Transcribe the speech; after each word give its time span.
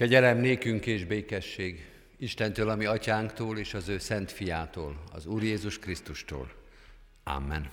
Kegyelem 0.00 0.38
nékünk 0.38 0.86
és 0.86 1.04
békesség 1.04 1.86
Istentől, 2.18 2.68
ami 2.68 2.84
atyánktól 2.84 3.58
és 3.58 3.74
az 3.74 3.88
ő 3.88 3.98
szent 3.98 4.32
fiától, 4.32 5.02
az 5.12 5.26
Úr 5.26 5.42
Jézus 5.42 5.78
Krisztustól. 5.78 6.50
Amen. 7.24 7.70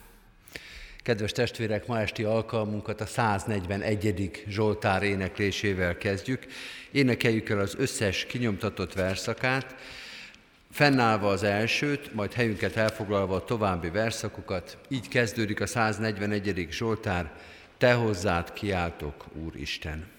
Kedves 0.98 1.32
testvérek, 1.32 1.88
ma 1.88 2.00
esti 2.00 2.24
alkalmunkat 2.24 3.02
a 3.02 3.06
141. 3.06 4.44
Zsoltár 4.48 5.04
éneklésével 5.04 5.98
kezdjük. 5.98 6.46
Énekeljük 6.92 7.50
el 7.50 7.60
az 7.60 7.76
összes 7.78 8.26
kinyomtatott 8.26 8.94
verszakát, 8.94 9.76
fennállva 10.72 11.30
az 11.30 11.44
elsőt, 11.44 12.14
majd 12.14 12.34
helyünket 12.34 12.76
elfoglalva 12.76 13.36
a 13.36 13.46
további 13.46 13.90
verszakokat. 13.90 14.78
Így 14.88 15.08
kezdődik 15.08 15.62
a 15.62 15.68
141. 15.68 16.68
Zsoltár, 16.72 17.32
Te 17.78 17.94
hozzád 17.94 18.54
kiáltok, 18.54 19.26
Úr 19.34 19.56
Isten. 19.56 20.16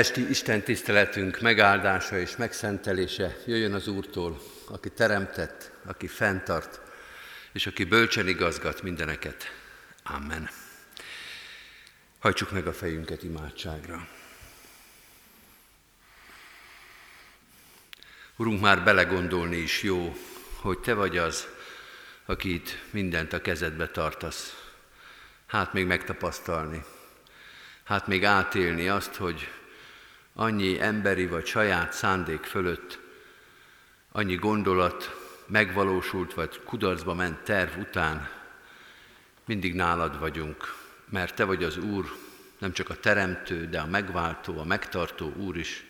Esti 0.00 0.28
Isten 0.28 0.62
tiszteletünk 0.62 1.40
megáldása 1.40 2.18
és 2.18 2.36
megszentelése 2.36 3.36
jöjjön 3.46 3.74
az 3.74 3.88
Úrtól, 3.88 4.42
aki 4.66 4.90
teremtett, 4.90 5.70
aki 5.84 6.06
fenntart, 6.06 6.80
és 7.52 7.66
aki 7.66 7.84
bölcsen 7.84 8.28
igazgat 8.28 8.82
mindeneket. 8.82 9.52
Amen. 10.02 10.50
Hajtsuk 12.18 12.50
meg 12.50 12.66
a 12.66 12.72
fejünket 12.72 13.22
imádságra. 13.22 14.08
Urunk, 18.36 18.60
már 18.60 18.84
belegondolni 18.84 19.56
is 19.56 19.82
jó, 19.82 20.16
hogy 20.60 20.78
Te 20.78 20.94
vagy 20.94 21.18
az, 21.18 21.46
aki 22.24 22.54
itt 22.54 22.78
mindent 22.90 23.32
a 23.32 23.40
kezedbe 23.40 23.88
tartasz. 23.88 24.70
Hát 25.46 25.72
még 25.72 25.86
megtapasztalni, 25.86 26.84
hát 27.84 28.06
még 28.06 28.24
átélni 28.24 28.88
azt, 28.88 29.14
hogy 29.14 29.48
annyi 30.34 30.80
emberi 30.80 31.26
vagy 31.26 31.46
saját 31.46 31.92
szándék 31.92 32.42
fölött, 32.42 32.98
annyi 34.12 34.34
gondolat 34.34 35.16
megvalósult 35.46 36.34
vagy 36.34 36.60
kudarcba 36.64 37.14
ment 37.14 37.38
terv 37.38 37.78
után, 37.78 38.28
mindig 39.44 39.74
nálad 39.74 40.18
vagyunk, 40.18 40.74
mert 41.08 41.34
Te 41.34 41.44
vagy 41.44 41.64
az 41.64 41.76
Úr, 41.76 42.12
nem 42.58 42.72
csak 42.72 42.90
a 42.90 42.96
Teremtő, 42.96 43.66
de 43.66 43.80
a 43.80 43.86
megváltó, 43.86 44.58
a 44.58 44.64
megtartó 44.64 45.32
Úr 45.36 45.56
is, 45.56 45.84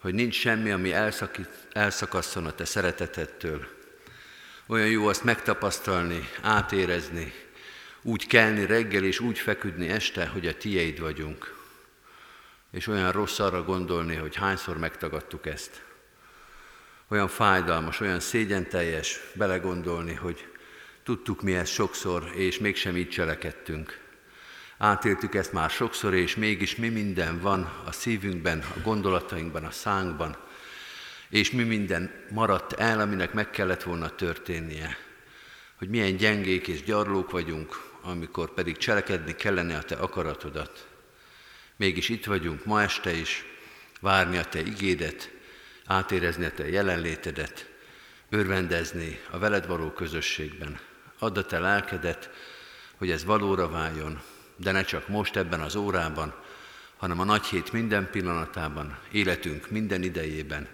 hogy 0.00 0.14
nincs 0.14 0.34
semmi, 0.34 0.70
ami 0.70 0.92
elszakít, 0.92 1.48
elszakasszon 1.72 2.46
a 2.46 2.52
Te 2.52 2.64
szeretetettől. 2.64 3.66
Olyan 4.66 4.88
jó 4.88 5.06
azt 5.06 5.24
megtapasztalni, 5.24 6.28
átérezni, 6.42 7.32
úgy 8.02 8.26
kelni 8.26 8.66
reggel 8.66 9.04
és 9.04 9.20
úgy 9.20 9.38
feküdni 9.38 9.88
este, 9.88 10.26
hogy 10.26 10.46
a 10.46 10.56
Tieid 10.56 11.00
vagyunk. 11.00 11.59
És 12.70 12.86
olyan 12.86 13.12
rossz 13.12 13.38
arra 13.38 13.62
gondolni, 13.62 14.14
hogy 14.14 14.36
hányszor 14.36 14.78
megtagadtuk 14.78 15.46
ezt. 15.46 15.82
Olyan 17.08 17.28
fájdalmas, 17.28 18.00
olyan 18.00 18.20
szégyenteljes 18.20 19.20
belegondolni, 19.34 20.14
hogy 20.14 20.48
tudtuk 21.02 21.42
mi 21.42 21.54
ezt 21.54 21.72
sokszor, 21.72 22.30
és 22.34 22.58
mégsem 22.58 22.96
így 22.96 23.08
cselekedtünk. 23.08 23.98
Átéltük 24.78 25.34
ezt 25.34 25.52
már 25.52 25.70
sokszor, 25.70 26.14
és 26.14 26.36
mégis 26.36 26.76
mi 26.76 26.88
minden 26.88 27.40
van 27.40 27.72
a 27.84 27.92
szívünkben, 27.92 28.58
a 28.76 28.80
gondolatainkban, 28.82 29.64
a 29.64 29.70
szánkban, 29.70 30.36
és 31.28 31.50
mi 31.50 31.62
minden 31.62 32.24
maradt 32.30 32.72
el, 32.72 33.00
aminek 33.00 33.32
meg 33.32 33.50
kellett 33.50 33.82
volna 33.82 34.08
történnie. 34.08 34.96
Hogy 35.78 35.88
milyen 35.88 36.16
gyengék 36.16 36.68
és 36.68 36.82
gyarlók 36.82 37.30
vagyunk, 37.30 37.80
amikor 38.02 38.54
pedig 38.54 38.76
cselekedni 38.76 39.34
kellene 39.34 39.76
a 39.76 39.82
Te 39.82 39.94
akaratodat. 39.94 40.89
Mégis 41.80 42.08
itt 42.08 42.24
vagyunk 42.24 42.64
ma 42.64 42.82
este 42.82 43.12
is, 43.12 43.44
várni 44.00 44.36
a 44.36 44.44
Te 44.44 44.60
igédet, 44.60 45.30
átérezni 45.86 46.44
a 46.44 46.50
Te 46.50 46.68
jelenlétedet, 46.68 47.70
örvendezni 48.28 49.20
a 49.30 49.38
veled 49.38 49.66
való 49.66 49.90
közösségben. 49.90 50.80
Add 51.18 51.38
a 51.38 51.44
Te 51.44 51.58
lelkedet, 51.58 52.30
hogy 52.96 53.10
ez 53.10 53.24
valóra 53.24 53.68
váljon, 53.68 54.20
de 54.56 54.72
ne 54.72 54.82
csak 54.82 55.08
most 55.08 55.36
ebben 55.36 55.60
az 55.60 55.74
órában, 55.74 56.34
hanem 56.96 57.20
a 57.20 57.24
nagy 57.24 57.44
hét 57.44 57.72
minden 57.72 58.10
pillanatában, 58.10 58.98
életünk 59.10 59.70
minden 59.70 60.02
idejében, 60.02 60.68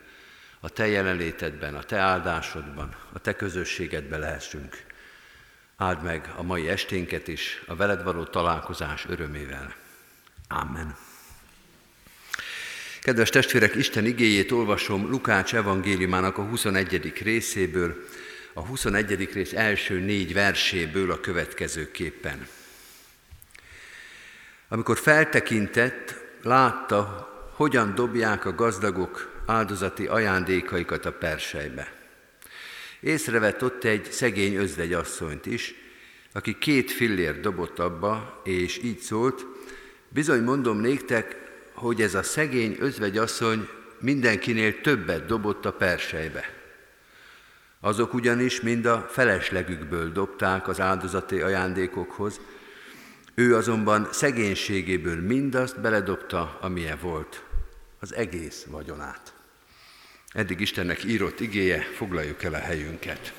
a 0.61 0.69
Te 0.69 0.87
jelenlétedben, 0.87 1.75
a 1.75 1.83
Te 1.83 1.97
áldásodban, 1.97 2.97
a 3.13 3.19
Te 3.19 3.35
közösségedben 3.35 4.21
lehessünk. 4.21 4.85
Áld 5.77 6.03
meg 6.03 6.33
a 6.37 6.43
mai 6.43 6.69
esténket 6.69 7.29
is 7.29 7.63
a 7.67 7.77
veled 7.77 8.03
való 8.03 8.25
találkozás 8.25 9.05
örömével. 9.09 9.85
Amen. 10.49 10.97
Kedves 13.03 13.31
testvérek, 13.31 13.75
Isten 13.75 14.05
igéjét 14.05 14.53
olvasom 14.53 15.11
Lukács 15.11 15.55
evangéliumának 15.55 16.39
a 16.39 16.43
21. 16.43 17.23
részéből, 17.23 18.05
a 18.53 18.61
21. 18.61 19.33
rész 19.33 19.53
első 19.53 19.99
négy 19.99 20.33
verséből 20.33 21.11
a 21.11 21.21
következőképpen. 21.21 22.49
Amikor 24.69 24.99
feltekintett, 24.99 26.15
látta, 26.43 27.31
hogyan 27.55 27.95
dobják 27.95 28.45
a 28.45 28.55
gazdagok 28.55 29.43
áldozati 29.47 30.07
ajándékaikat 30.07 31.05
a 31.05 31.13
persejbe. 31.13 31.93
Észrevett 33.01 33.63
ott 33.63 33.85
egy 33.85 34.13
szegény 34.13 34.55
özvegyasszonyt 34.55 35.47
is, 35.47 35.75
aki 36.33 36.59
két 36.59 36.91
fillér 36.91 37.41
dobott 37.41 37.79
abba, 37.79 38.41
és 38.45 38.81
így 38.83 38.99
szólt, 38.99 39.56
bizony 40.17 40.43
mondom 40.43 40.79
néktek, 40.81 41.37
hogy 41.75 42.03
ez 42.03 42.15
a 42.15 42.23
szegény 42.23 42.77
özvegyasszony 42.79 43.69
mindenkinél 44.01 44.81
többet 44.81 45.27
dobott 45.27 45.65
a 45.65 45.73
persejbe. 45.73 46.45
Azok 47.81 48.15
ugyanis 48.15 48.61
mind 48.61 48.87
a 48.87 49.07
feleslegükből 49.11 50.13
dobták 50.13 50.69
az 50.69 50.81
áldozati 50.81 51.41
ajándékokhoz, 51.41 52.41
ő 53.35 53.57
azonban 53.57 54.09
szegénységéből 54.13 55.21
mindazt 55.21 55.81
beledobta, 55.81 56.59
amilyen 56.61 56.99
volt, 57.01 57.43
az 58.01 58.15
egész 58.15 58.67
vagyonát. 58.71 59.35
Eddig 60.29 60.61
Istennek 60.61 61.05
írott 61.05 61.41
igéje, 61.41 61.81
foglaljuk 61.81 62.43
el 62.43 62.55
a 62.55 62.59
helyünket. 62.59 63.33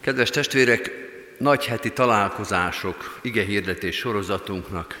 Kedves 0.00 0.30
testvérek, 0.30 1.03
nagy 1.38 1.64
heti 1.64 1.92
találkozások, 1.92 3.18
igehirdetés 3.22 3.96
sorozatunknak 3.96 4.98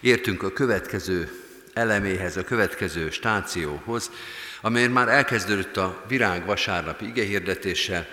értünk 0.00 0.42
a 0.42 0.52
következő 0.52 1.30
eleméhez, 1.72 2.36
a 2.36 2.44
következő 2.44 3.10
stációhoz, 3.10 4.10
amelyen 4.60 4.90
már 4.90 5.08
elkezdődött 5.08 5.76
a 5.76 6.02
virág 6.08 6.46
vasárnapi 6.46 7.06
igehirdetéssel, 7.06 8.06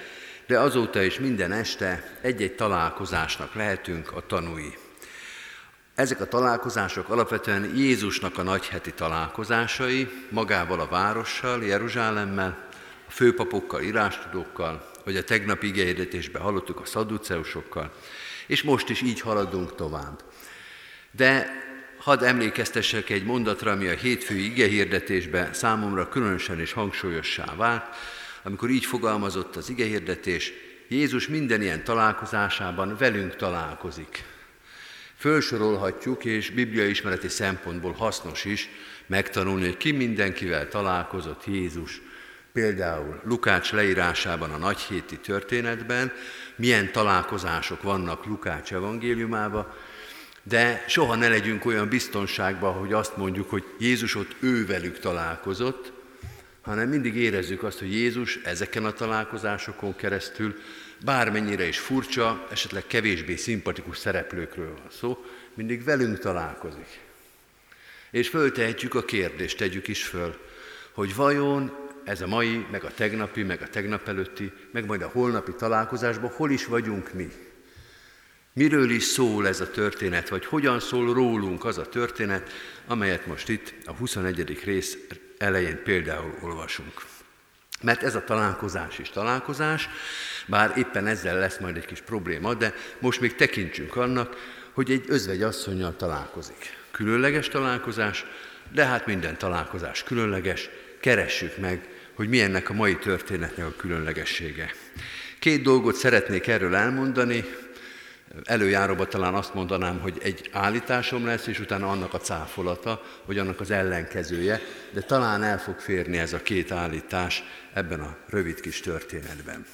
de 0.48 0.60
azóta 0.60 1.02
is 1.02 1.20
minden 1.20 1.52
este 1.52 2.18
egy-egy 2.22 2.56
találkozásnak 2.56 3.54
lehetünk 3.54 4.12
a 4.12 4.26
tanúi. 4.26 4.78
Ezek 5.96 6.22
a 6.22 6.28
találkozások 6.28 7.10
alapvetően 7.10 7.76
Jézusnak 7.76 8.38
a 8.38 8.44
nagyheti 8.44 8.92
találkozásai, 8.92 10.10
magával 10.30 10.80
a 10.80 10.88
várossal, 10.88 11.64
Jeruzsálemmel, 11.64 12.58
a 13.08 13.12
főpapokkal, 13.12 13.82
írástudókkal, 13.82 14.92
vagy 15.04 15.18
a 15.18 15.24
tegnapi 15.24 15.68
igehirdetésben 15.68 16.42
hallottuk 16.42 16.80
a 16.80 16.86
szaduceusokkal, 16.86 17.92
és 18.48 18.62
most 18.64 18.90
is 18.90 19.02
így 19.02 19.20
haladunk 19.20 19.76
tovább. 19.76 20.24
De 21.12 21.62
hadd 21.98 22.24
emlékeztessek 22.24 23.10
egy 23.10 23.24
mondatra, 23.24 23.72
ami 23.72 23.88
a 23.88 23.96
hétfői 23.96 24.46
igehirdetésben 24.46 25.54
számomra 25.54 26.10
különösen 26.10 26.60
és 26.60 26.72
hangsúlyossá 26.72 27.56
vált, 27.56 27.96
amikor 28.44 28.70
így 28.70 28.86
fogalmazott 28.86 29.56
az 29.56 29.70
igehirdetés, 29.70 30.52
Jézus 30.88 31.28
minden 31.28 31.62
ilyen 31.62 31.84
találkozásában 31.84 32.96
velünk 32.98 33.36
találkozik. 33.36 34.24
Fölsorolhatjuk, 35.18 36.26
és 36.26 36.50
bibliai 36.50 36.90
ismereti 36.90 37.28
szempontból 37.28 37.92
hasznos 37.92 38.46
is 38.46 38.70
megtanulni, 39.06 39.66
hogy 39.66 39.78
ki 39.78 39.92
mindenkivel 39.92 40.68
találkozott 40.68 41.46
Jézus. 41.46 42.02
Például 42.54 43.22
Lukács 43.24 43.72
leírásában 43.72 44.52
a 44.52 44.58
nagyhéti 44.58 45.18
történetben, 45.18 46.12
milyen 46.56 46.92
találkozások 46.92 47.82
vannak 47.82 48.26
Lukács 48.26 48.74
evangéliumában, 48.74 49.74
de 50.44 50.84
soha 50.88 51.16
ne 51.16 51.28
legyünk 51.28 51.66
olyan 51.66 51.90
biztonságban, 51.90 52.74
hogy 52.74 52.94
azt 52.94 53.18
mondjuk, 53.18 53.50
hogy 53.50 53.64
Jézus 53.80 54.16
ott 54.16 54.36
ővelük 54.40 55.00
találkozott, 55.00 55.92
hanem 56.62 56.90
mindig 56.90 57.16
érezzük 57.16 57.64
azt, 57.64 57.80
hogy 57.80 57.94
Jézus 57.94 58.40
ezeken 58.44 58.86
a 58.86 58.94
találkozásokon 58.94 59.96
keresztül 59.96 60.56
bármennyire 61.04 61.68
is 61.68 61.80
furcsa, 61.80 62.48
esetleg 62.52 62.88
kevésbé 62.88 63.36
szimpatikus 63.36 63.98
szereplőkről 63.98 64.74
van 64.74 64.90
szó, 65.00 65.26
mindig 65.54 65.84
velünk 65.84 66.20
találkozik. 66.20 67.00
És 68.12 68.30
föltehetjük 68.30 68.96
a 68.96 69.06
kérdést, 69.06 69.58
tegyük 69.58 69.88
is 69.88 70.04
föl, 70.04 70.38
hogy 70.92 71.16
vajon 71.16 71.83
ez 72.04 72.22
a 72.22 72.28
mai, 72.28 72.66
meg 72.72 72.84
a 72.84 72.94
tegnapi, 72.94 73.44
meg 73.44 73.62
a 73.62 73.70
tegnap 73.70 74.08
előtti, 74.08 74.52
meg 74.72 74.86
majd 74.86 75.02
a 75.02 75.10
holnapi 75.14 75.54
találkozásban 75.54 76.32
hol 76.32 76.52
is 76.52 76.66
vagyunk 76.66 77.14
mi? 77.14 77.32
Miről 78.54 78.90
is 78.90 79.04
szól 79.04 79.48
ez 79.48 79.62
a 79.62 79.72
történet, 79.72 80.30
vagy 80.30 80.46
hogyan 80.46 80.80
szól 80.80 81.14
rólunk 81.14 81.66
az 81.66 81.78
a 81.78 81.90
történet, 81.90 82.52
amelyet 82.88 83.26
most 83.26 83.50
itt 83.50 83.74
a 83.86 83.92
21. 83.92 84.64
rész 84.64 84.98
elején 85.38 85.84
például 85.84 86.38
olvasunk. 86.42 87.02
Mert 87.82 88.04
ez 88.04 88.16
a 88.16 88.24
találkozás 88.24 89.00
is 89.00 89.10
találkozás, 89.10 89.90
bár 90.46 90.74
éppen 90.78 91.08
ezzel 91.08 91.40
lesz 91.40 91.58
majd 91.58 91.78
egy 91.78 91.86
kis 91.86 92.02
probléma, 92.02 92.54
de 92.54 92.74
most 93.00 93.20
még 93.20 93.36
tekintsünk 93.36 93.96
annak, 93.96 94.36
hogy 94.72 94.92
egy 94.92 95.04
özvegy 95.08 95.42
asszonynal 95.42 95.96
találkozik. 95.96 96.78
Különleges 96.92 97.48
találkozás, 97.48 98.26
de 98.72 98.86
hát 98.86 99.06
minden 99.06 99.38
találkozás 99.38 100.04
különleges, 100.04 100.70
keressük 101.00 101.58
meg, 101.58 101.88
hogy 102.14 102.30
milyennek 102.30 102.70
a 102.70 102.74
mai 102.74 102.96
történetnek 102.96 103.66
a 103.66 103.76
különlegessége. 103.78 104.72
Két 105.40 105.62
dolgot 105.62 105.96
szeretnék 105.96 106.48
erről 106.48 106.76
elmondani, 106.76 107.46
Előjáróban 108.44 109.10
talán 109.10 109.34
azt 109.34 109.54
mondanám, 109.54 110.00
hogy 110.00 110.18
egy 110.22 110.50
állításom 110.52 111.26
lesz, 111.26 111.48
és 111.48 111.60
utána 111.60 111.90
annak 111.90 112.14
a 112.14 112.20
cáfolata, 112.20 113.04
vagy 113.26 113.38
annak 113.38 113.60
az 113.60 113.72
ellenkezője, 113.72 114.62
de 114.92 115.02
talán 115.02 115.44
el 115.44 115.60
fog 115.60 115.80
férni 115.80 116.18
ez 116.18 116.34
a 116.34 116.42
két 116.42 116.72
állítás 116.72 117.44
ebben 117.74 118.00
a 118.00 118.18
rövid 118.30 118.60
kis 118.60 118.80
történetben. 118.80 119.66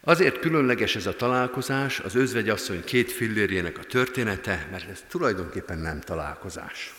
Azért 0.00 0.38
különleges 0.38 0.96
ez 0.96 1.06
a 1.06 1.16
találkozás, 1.16 2.00
az 2.00 2.14
özvegyasszony 2.14 2.84
két 2.84 3.12
fillérjének 3.12 3.78
a 3.78 3.84
története, 3.84 4.68
mert 4.70 4.90
ez 4.90 5.04
tulajdonképpen 5.08 5.78
nem 5.78 6.00
találkozás. 6.00 6.94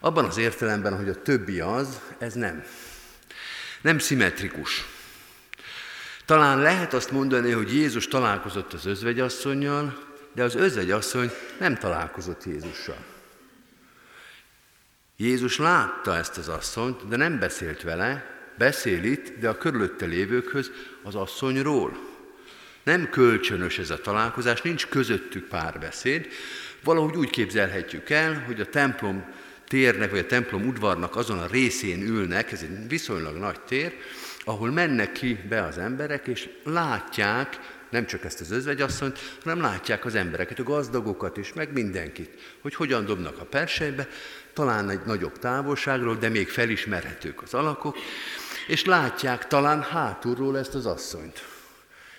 Abban 0.00 0.24
az 0.24 0.36
értelemben, 0.36 0.96
hogy 0.96 1.08
a 1.08 1.22
többi 1.22 1.60
az, 1.60 2.00
ez 2.18 2.34
nem. 2.34 2.64
Nem 3.82 3.98
szimmetrikus. 3.98 4.84
Talán 6.24 6.58
lehet 6.58 6.94
azt 6.94 7.10
mondani, 7.10 7.50
hogy 7.50 7.74
Jézus 7.74 8.08
találkozott 8.08 8.72
az 8.72 8.86
özvegyasszonynal, 8.86 9.98
de 10.32 10.42
az 10.42 10.54
özvegyasszony 10.54 11.30
nem 11.58 11.76
találkozott 11.76 12.44
Jézussal. 12.44 13.04
Jézus 15.16 15.58
látta 15.58 16.16
ezt 16.16 16.38
az 16.38 16.48
asszonyt, 16.48 17.08
de 17.08 17.16
nem 17.16 17.38
beszélt 17.38 17.82
vele, 17.82 18.30
beszél 18.58 19.04
itt, 19.04 19.38
de 19.38 19.48
a 19.48 19.58
körülötte 19.58 20.06
lévőkhöz 20.06 20.70
az 21.02 21.14
asszonyról. 21.14 22.10
Nem 22.82 23.10
kölcsönös 23.10 23.78
ez 23.78 23.90
a 23.90 24.00
találkozás, 24.00 24.62
nincs 24.62 24.86
közöttük 24.86 25.48
párbeszéd. 25.48 26.28
Valahogy 26.84 27.16
úgy 27.16 27.30
képzelhetjük 27.30 28.10
el, 28.10 28.42
hogy 28.46 28.60
a 28.60 28.68
templom 28.68 29.24
térnek, 29.72 30.10
vagy 30.10 30.18
a 30.18 30.26
templom 30.26 30.66
udvarnak 30.66 31.16
azon 31.16 31.38
a 31.38 31.46
részén 31.46 32.02
ülnek, 32.02 32.52
ez 32.52 32.62
egy 32.62 32.88
viszonylag 32.88 33.36
nagy 33.36 33.60
tér, 33.60 33.94
ahol 34.44 34.70
mennek 34.70 35.12
ki 35.12 35.38
be 35.48 35.62
az 35.62 35.78
emberek, 35.78 36.26
és 36.26 36.48
látják 36.64 37.58
nem 37.90 38.06
csak 38.06 38.24
ezt 38.24 38.40
az 38.40 38.50
özvegyasszonyt, 38.50 39.18
hanem 39.42 39.60
látják 39.60 40.04
az 40.04 40.14
embereket, 40.14 40.58
a 40.58 40.62
gazdagokat 40.62 41.36
is, 41.36 41.52
meg 41.52 41.72
mindenkit, 41.72 42.30
hogy 42.60 42.74
hogyan 42.74 43.04
dobnak 43.04 43.38
a 43.38 43.44
persejbe, 43.44 44.08
talán 44.52 44.90
egy 44.90 45.00
nagyobb 45.06 45.38
távolságról, 45.38 46.16
de 46.16 46.28
még 46.28 46.48
felismerhetők 46.48 47.42
az 47.42 47.54
alakok, 47.54 47.96
és 48.66 48.84
látják 48.84 49.46
talán 49.46 49.82
hátulról 49.82 50.58
ezt 50.58 50.74
az 50.74 50.86
asszonyt. 50.86 51.44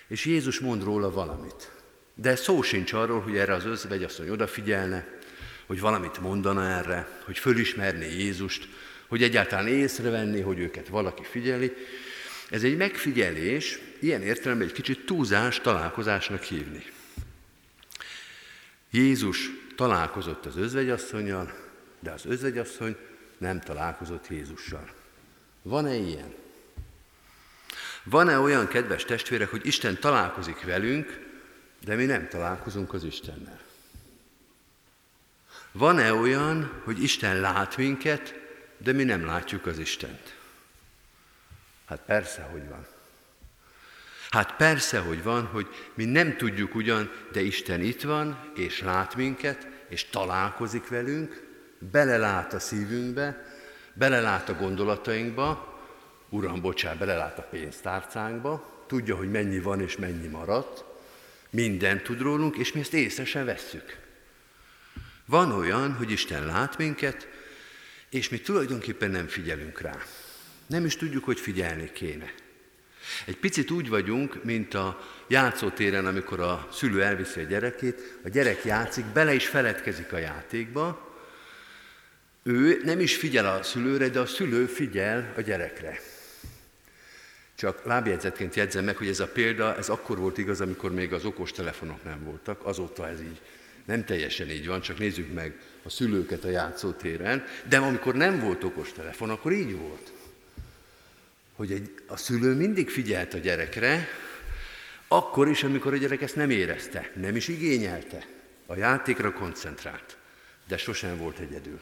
És 0.08 0.24
Jézus 0.24 0.60
mond 0.60 0.82
róla 0.82 1.10
valamit. 1.10 1.70
De 2.14 2.36
szó 2.36 2.62
sincs 2.62 2.92
arról, 2.92 3.20
hogy 3.20 3.36
erre 3.36 3.54
az 3.54 3.64
özvegyasszony 3.64 4.28
odafigyelne, 4.28 5.22
hogy 5.66 5.80
valamit 5.80 6.20
mondana 6.20 6.68
erre, 6.68 7.20
hogy 7.24 7.38
fölismerné 7.38 8.16
Jézust, 8.18 8.68
hogy 9.06 9.22
egyáltalán 9.22 9.68
észrevenni, 9.68 10.40
hogy 10.40 10.58
őket 10.58 10.88
valaki 10.88 11.22
figyeli. 11.24 11.72
Ez 12.50 12.62
egy 12.62 12.76
megfigyelés, 12.76 13.78
ilyen 14.00 14.22
értelemben 14.22 14.66
egy 14.66 14.72
kicsit 14.72 15.06
túlzás 15.06 15.60
találkozásnak 15.60 16.42
hívni. 16.42 16.84
Jézus 18.90 19.50
találkozott 19.76 20.46
az 20.46 20.56
özvegyasszonyjal, 20.56 21.54
de 22.00 22.10
az 22.10 22.26
özvegyasszony 22.26 22.96
nem 23.38 23.60
találkozott 23.60 24.28
Jézussal. 24.28 24.90
Van-e 25.62 25.94
ilyen? 25.94 26.34
Van-e 28.04 28.38
olyan 28.38 28.68
kedves 28.68 29.04
testvérek, 29.04 29.50
hogy 29.50 29.66
Isten 29.66 29.98
találkozik 30.00 30.64
velünk, 30.64 31.20
de 31.84 31.94
mi 31.94 32.04
nem 32.04 32.28
találkozunk 32.28 32.92
az 32.92 33.04
Istennel? 33.04 33.63
Van-e 35.76 36.12
olyan, 36.12 36.80
hogy 36.84 37.02
Isten 37.02 37.40
lát 37.40 37.76
minket, 37.76 38.34
de 38.78 38.92
mi 38.92 39.04
nem 39.04 39.26
látjuk 39.26 39.66
az 39.66 39.78
Istent? 39.78 40.36
Hát 41.86 42.00
persze, 42.06 42.42
hogy 42.42 42.68
van. 42.68 42.86
Hát 44.30 44.56
persze, 44.56 44.98
hogy 44.98 45.22
van, 45.22 45.46
hogy 45.46 45.66
mi 45.94 46.04
nem 46.04 46.36
tudjuk 46.36 46.74
ugyan, 46.74 47.10
de 47.32 47.40
Isten 47.40 47.80
itt 47.80 48.02
van, 48.02 48.50
és 48.54 48.80
lát 48.80 49.14
minket, 49.14 49.68
és 49.88 50.04
találkozik 50.04 50.88
velünk, 50.88 51.46
belelát 51.78 52.52
a 52.52 52.58
szívünkbe, 52.58 53.44
belelát 53.92 54.48
a 54.48 54.54
gondolatainkba, 54.54 55.78
Uram, 56.28 56.60
bocsánat, 56.60 56.98
belelát 56.98 57.38
a 57.38 57.42
pénztárcánkba, 57.42 58.84
tudja, 58.86 59.16
hogy 59.16 59.30
mennyi 59.30 59.58
van 59.58 59.80
és 59.80 59.96
mennyi 59.96 60.26
maradt, 60.26 60.84
mindent 61.50 62.02
tud 62.02 62.20
rólunk, 62.20 62.56
és 62.56 62.72
mi 62.72 62.80
ezt 62.80 62.94
észre 62.94 63.24
sem 63.24 63.44
vesszük. 63.44 64.03
Van 65.26 65.52
olyan, 65.52 65.92
hogy 65.92 66.10
Isten 66.10 66.46
lát 66.46 66.78
minket, 66.78 67.28
és 68.08 68.28
mi 68.28 68.40
tulajdonképpen 68.40 69.10
nem 69.10 69.26
figyelünk 69.26 69.80
rá. 69.80 69.96
Nem 70.66 70.84
is 70.84 70.96
tudjuk, 70.96 71.24
hogy 71.24 71.40
figyelni 71.40 71.92
kéne. 71.92 72.32
Egy 73.24 73.36
picit 73.36 73.70
úgy 73.70 73.88
vagyunk, 73.88 74.44
mint 74.44 74.74
a 74.74 75.00
játszótéren, 75.28 76.06
amikor 76.06 76.40
a 76.40 76.68
szülő 76.72 77.02
elviszi 77.02 77.40
a 77.40 77.44
gyerekét, 77.44 78.18
a 78.24 78.28
gyerek 78.28 78.64
játszik, 78.64 79.04
bele 79.04 79.34
is 79.34 79.46
feledkezik 79.46 80.12
a 80.12 80.18
játékba, 80.18 81.12
ő 82.42 82.80
nem 82.84 83.00
is 83.00 83.16
figyel 83.16 83.46
a 83.46 83.62
szülőre, 83.62 84.08
de 84.08 84.20
a 84.20 84.26
szülő 84.26 84.66
figyel 84.66 85.32
a 85.36 85.40
gyerekre. 85.40 86.00
Csak 87.54 87.84
lábjegyzetként 87.84 88.54
jegyzem 88.54 88.84
meg, 88.84 88.96
hogy 88.96 89.08
ez 89.08 89.20
a 89.20 89.28
példa, 89.28 89.76
ez 89.76 89.88
akkor 89.88 90.18
volt 90.18 90.38
igaz, 90.38 90.60
amikor 90.60 90.92
még 90.92 91.12
az 91.12 91.24
okostelefonok 91.24 92.04
nem 92.04 92.24
voltak, 92.24 92.66
azóta 92.66 93.08
ez 93.08 93.20
így 93.20 93.40
nem 93.84 94.04
teljesen 94.04 94.50
így 94.50 94.66
van, 94.66 94.80
csak 94.80 94.98
nézzük 94.98 95.32
meg 95.32 95.58
a 95.82 95.90
szülőket 95.90 96.44
a 96.44 96.50
játszótéren, 96.50 97.44
de 97.68 97.78
amikor 97.78 98.14
nem 98.14 98.40
volt 98.40 98.64
okostelefon, 98.64 99.30
akkor 99.30 99.52
így 99.52 99.76
volt. 99.76 100.12
Hogy 101.56 101.72
egy, 101.72 101.94
a 102.06 102.16
szülő 102.16 102.54
mindig 102.54 102.90
figyelt 102.90 103.34
a 103.34 103.38
gyerekre, 103.38 104.08
akkor 105.08 105.48
is, 105.48 105.62
amikor 105.62 105.92
a 105.92 105.96
gyerek 105.96 106.22
ezt 106.22 106.36
nem 106.36 106.50
érezte, 106.50 107.10
nem 107.14 107.36
is 107.36 107.48
igényelte. 107.48 108.26
A 108.66 108.76
játékra 108.76 109.32
koncentrált, 109.32 110.16
de 110.68 110.76
sosem 110.76 111.16
volt 111.16 111.38
egyedül. 111.38 111.80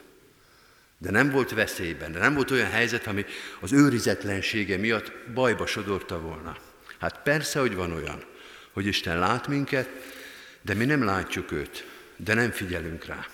De 0.98 1.10
nem 1.10 1.30
volt 1.30 1.50
veszélyben, 1.50 2.12
de 2.12 2.18
nem 2.18 2.34
volt 2.34 2.50
olyan 2.50 2.70
helyzet, 2.70 3.06
ami 3.06 3.24
az 3.60 3.72
őrizetlensége 3.72 4.76
miatt 4.76 5.12
bajba 5.34 5.66
sodorta 5.66 6.20
volna. 6.20 6.56
Hát 6.98 7.22
persze, 7.22 7.60
hogy 7.60 7.74
van 7.74 7.92
olyan, 7.92 8.24
hogy 8.72 8.86
Isten 8.86 9.18
lát 9.18 9.48
minket, 9.48 9.88
de 10.62 10.74
mi 10.74 10.84
nem 10.84 11.04
látjuk 11.04 11.52
őt, 11.52 11.91
de 12.16 12.34
nem 12.34 12.50
figyelünk 12.50 13.04
rá. 13.04 13.26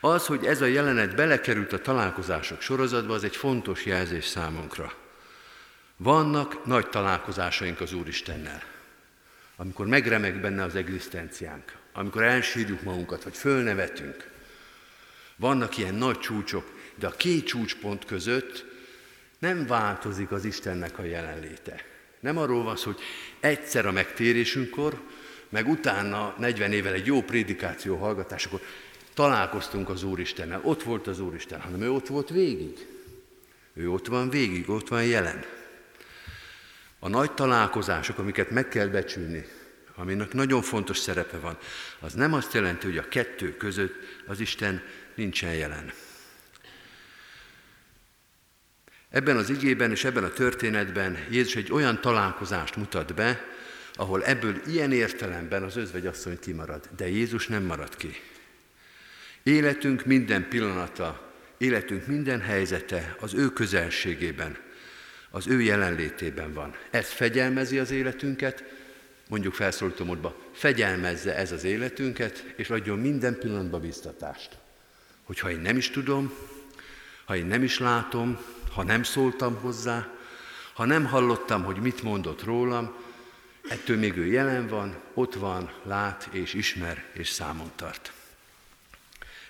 Az, 0.00 0.26
hogy 0.26 0.44
ez 0.44 0.60
a 0.60 0.66
jelenet 0.66 1.14
belekerült 1.14 1.72
a 1.72 1.80
találkozások 1.80 2.60
sorozatba, 2.60 3.14
az 3.14 3.24
egy 3.24 3.36
fontos 3.36 3.84
jelzés 3.84 4.24
számunkra. 4.24 4.92
Vannak 5.96 6.64
nagy 6.66 6.88
találkozásaink 6.88 7.80
az 7.80 7.92
Úristennel, 7.92 8.62
amikor 9.56 9.86
megremeg 9.86 10.40
benne 10.40 10.62
az 10.62 10.74
egzisztenciánk, 10.74 11.72
amikor 11.92 12.22
elsírjuk 12.22 12.82
magunkat, 12.82 13.22
vagy 13.22 13.36
fölnevetünk. 13.36 14.30
Vannak 15.36 15.76
ilyen 15.76 15.94
nagy 15.94 16.18
csúcsok, 16.18 16.70
de 16.94 17.06
a 17.06 17.16
két 17.16 17.46
csúcspont 17.46 18.04
között 18.04 18.64
nem 19.38 19.66
változik 19.66 20.30
az 20.30 20.44
Istennek 20.44 20.98
a 20.98 21.04
jelenléte. 21.04 21.84
Nem 22.20 22.38
arról 22.38 22.62
van 22.62 22.76
szó, 22.76 22.90
hogy 22.90 23.02
egyszer 23.40 23.86
a 23.86 23.92
megtérésünkkor, 23.92 25.00
meg 25.48 25.68
utána 25.68 26.34
40 26.38 26.72
évvel 26.72 26.92
egy 26.92 27.06
jó 27.06 27.22
prédikáció 27.22 27.96
hallgatásakor 27.96 28.60
találkoztunk 29.14 29.88
az 29.88 30.02
Úristennel, 30.02 30.60
ott 30.62 30.82
volt 30.82 31.06
az 31.06 31.20
Úristen, 31.20 31.60
hanem 31.60 31.80
ő 31.80 31.90
ott 31.90 32.06
volt 32.06 32.28
végig. 32.28 32.86
Ő 33.72 33.90
ott 33.90 34.06
van 34.06 34.30
végig, 34.30 34.70
ott 34.70 34.88
van 34.88 35.04
jelen. 35.04 35.44
A 36.98 37.08
nagy 37.08 37.32
találkozások, 37.32 38.18
amiket 38.18 38.50
meg 38.50 38.68
kell 38.68 38.86
becsülni, 38.86 39.46
aminek 39.94 40.32
nagyon 40.32 40.62
fontos 40.62 40.98
szerepe 40.98 41.38
van, 41.38 41.58
az 42.00 42.12
nem 42.12 42.32
azt 42.32 42.52
jelenti, 42.52 42.86
hogy 42.86 42.98
a 42.98 43.08
kettő 43.08 43.56
között 43.56 43.94
az 44.26 44.40
Isten 44.40 44.82
nincsen 45.14 45.54
jelen. 45.54 45.92
Ebben 49.10 49.36
az 49.36 49.50
igében 49.50 49.90
és 49.90 50.04
ebben 50.04 50.24
a 50.24 50.32
történetben 50.32 51.26
Jézus 51.30 51.56
egy 51.56 51.72
olyan 51.72 52.00
találkozást 52.00 52.76
mutat 52.76 53.14
be, 53.14 53.55
ahol 53.96 54.24
ebből 54.24 54.60
ilyen 54.66 54.92
értelemben 54.92 55.62
az 55.62 55.76
özvegyasszony 55.76 56.38
kimarad, 56.38 56.88
de 56.96 57.08
Jézus 57.08 57.46
nem 57.46 57.62
marad 57.62 57.96
ki. 57.96 58.20
Életünk 59.42 60.04
minden 60.04 60.48
pillanata, 60.48 61.32
életünk 61.58 62.06
minden 62.06 62.40
helyzete 62.40 63.16
az 63.20 63.34
ő 63.34 63.48
közelségében, 63.48 64.58
az 65.30 65.46
ő 65.46 65.60
jelenlétében 65.60 66.52
van. 66.52 66.74
Ez 66.90 67.08
fegyelmezi 67.08 67.78
az 67.78 67.90
életünket, 67.90 68.64
mondjuk 69.28 69.54
felszólító 69.54 70.04
módba, 70.04 70.36
fegyelmezze 70.52 71.36
ez 71.36 71.52
az 71.52 71.64
életünket, 71.64 72.44
és 72.56 72.70
adjon 72.70 72.98
minden 72.98 73.38
pillanatban 73.38 73.80
biztatást. 73.80 74.58
Hogy 75.22 75.38
ha 75.38 75.50
én 75.50 75.60
nem 75.60 75.76
is 75.76 75.90
tudom, 75.90 76.32
ha 77.24 77.36
én 77.36 77.46
nem 77.46 77.62
is 77.62 77.78
látom, 77.78 78.38
ha 78.72 78.82
nem 78.82 79.02
szóltam 79.02 79.54
hozzá, 79.54 80.08
ha 80.74 80.84
nem 80.84 81.04
hallottam, 81.04 81.64
hogy 81.64 81.76
mit 81.76 82.02
mondott 82.02 82.44
rólam, 82.44 82.94
ettől 83.68 83.96
még 83.96 84.16
ő 84.16 84.26
jelen 84.26 84.68
van, 84.68 84.96
ott 85.14 85.34
van, 85.34 85.72
lát 85.82 86.28
és 86.30 86.54
ismer 86.54 87.04
és 87.12 87.28
számon 87.28 87.70
tart. 87.76 88.12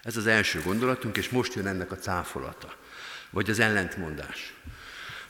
Ez 0.03 0.17
az 0.17 0.27
első 0.27 0.61
gondolatunk, 0.61 1.17
és 1.17 1.29
most 1.29 1.55
jön 1.55 1.67
ennek 1.67 1.93
a 1.93 1.97
cáfolata, 1.97 2.75
vagy 3.31 3.51
az 3.51 3.59
ellentmondás, 3.59 4.55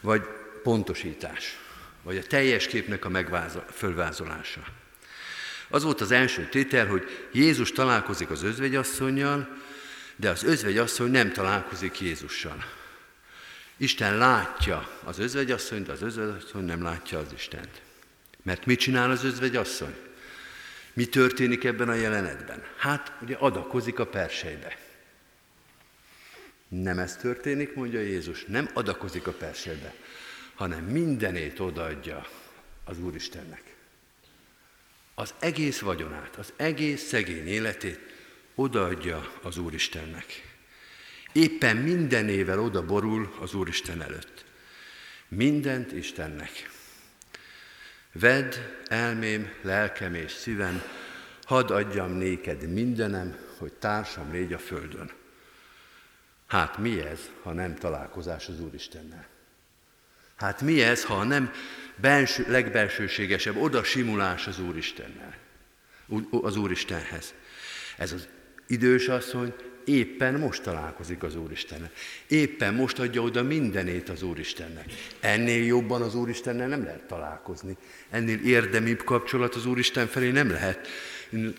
vagy 0.01 0.23
pontosítás, 0.63 1.59
vagy 2.03 2.17
a 2.17 2.23
teljes 2.23 2.67
képnek 2.67 3.05
a 3.05 3.49
fölvázolása. 3.73 4.65
Az 5.69 5.83
volt 5.83 6.01
az 6.01 6.11
első 6.11 6.49
tétel, 6.49 6.87
hogy 6.87 7.29
Jézus 7.33 7.73
találkozik 7.73 8.31
az 8.31 8.43
özvegyasszonynal, 8.43 9.49
de 10.17 10.31
az 10.31 10.45
özvegyasszony 10.45 11.11
nem 11.11 11.33
találkozik 11.33 12.01
Jézussal. 12.01 12.65
Isten 13.77 14.17
látja 14.17 14.89
az 15.05 15.19
özvegyasszonyt, 15.19 15.87
de 15.87 15.93
az 15.93 16.03
özvegyasszony 16.03 16.65
nem 16.65 16.83
látja 16.83 17.19
az 17.19 17.33
Istent. 17.35 17.86
Mert 18.47 18.67
mit 18.67 18.79
csinál 18.79 19.11
az 19.11 19.25
özvegyasszony? 19.25 19.95
Mi 20.93 21.07
történik 21.07 21.65
ebben 21.65 21.89
a 21.89 21.95
jelenetben? 21.95 22.63
Hát, 22.77 23.13
ugye 23.23 23.35
adakozik 23.35 23.99
a 23.99 24.07
persejbe. 24.07 24.79
Nem 26.69 26.99
ez 26.99 27.17
történik, 27.17 27.75
mondja 27.75 28.01
Jézus, 28.01 28.45
nem 28.45 28.69
adakozik 28.75 29.27
a 29.27 29.33
persejbe, 29.33 29.95
hanem 30.55 30.85
mindenét 30.85 31.61
odaadja 31.61 32.27
az 32.85 32.99
Úristennek. 32.99 33.63
Az 35.15 35.35
egész 35.39 35.79
vagyonát, 35.79 36.37
az 36.37 36.53
egész 36.57 37.03
szegény 37.03 37.47
életét 37.47 38.01
odaadja 38.55 39.33
az 39.43 39.59
Úristennek. 39.59 40.57
Éppen 41.33 41.77
mindenével 41.77 42.61
oda 42.61 42.85
borul 42.85 43.37
az 43.41 43.55
Úristen 43.55 44.03
előtt. 44.03 44.45
Mindent 45.29 45.93
Istennek. 45.93 46.75
Vedd 48.19 48.55
elmém, 48.89 49.53
lelkem 49.63 50.15
és 50.15 50.33
szívem, 50.33 50.83
hadd 51.45 51.73
adjam 51.73 52.11
néked 52.11 52.73
mindenem, 52.73 53.37
hogy 53.59 53.73
társam 53.73 54.33
légy 54.33 54.53
a 54.53 54.59
földön. 54.59 55.11
Hát 56.47 56.79
mi 56.79 57.01
ez, 57.01 57.31
ha 57.43 57.53
nem 57.53 57.75
találkozás 57.75 58.49
az 58.49 58.61
Úristennel? 58.61 59.27
Hát 60.37 60.61
mi 60.61 60.83
ez, 60.83 61.05
ha 61.05 61.25
nem 61.25 61.53
belső, 61.97 62.45
legbelsőségesebb 62.49 63.57
oda 63.57 63.85
simulás 63.85 64.47
az 64.47 64.59
Úristennel, 64.59 65.35
az 66.31 66.57
Úristenhez? 66.57 67.35
Ez 67.97 68.13
az 68.13 68.29
idős 68.67 69.09
asszony 69.09 69.55
éppen 69.87 70.35
most 70.35 70.63
találkozik 70.63 71.23
az 71.23 71.37
Úristennel. 71.37 71.91
Éppen 72.27 72.75
most 72.75 72.99
adja 72.99 73.23
oda 73.23 73.43
mindenét 73.43 74.09
az 74.09 74.23
Úristennek. 74.23 74.85
Ennél 75.21 75.65
jobban 75.65 76.03
az 76.03 76.15
Úristennel 76.15 76.69
nem 76.69 76.85
lehet 76.85 77.07
találkozni. 77.07 77.77
Ennél 78.11 78.39
érdemibb 78.45 79.05
kapcsolat 79.05 79.55
az 79.55 79.67
Úristen 79.67 80.07
felé 80.07 80.31
nem 80.31 80.51
lehet. 80.51 80.89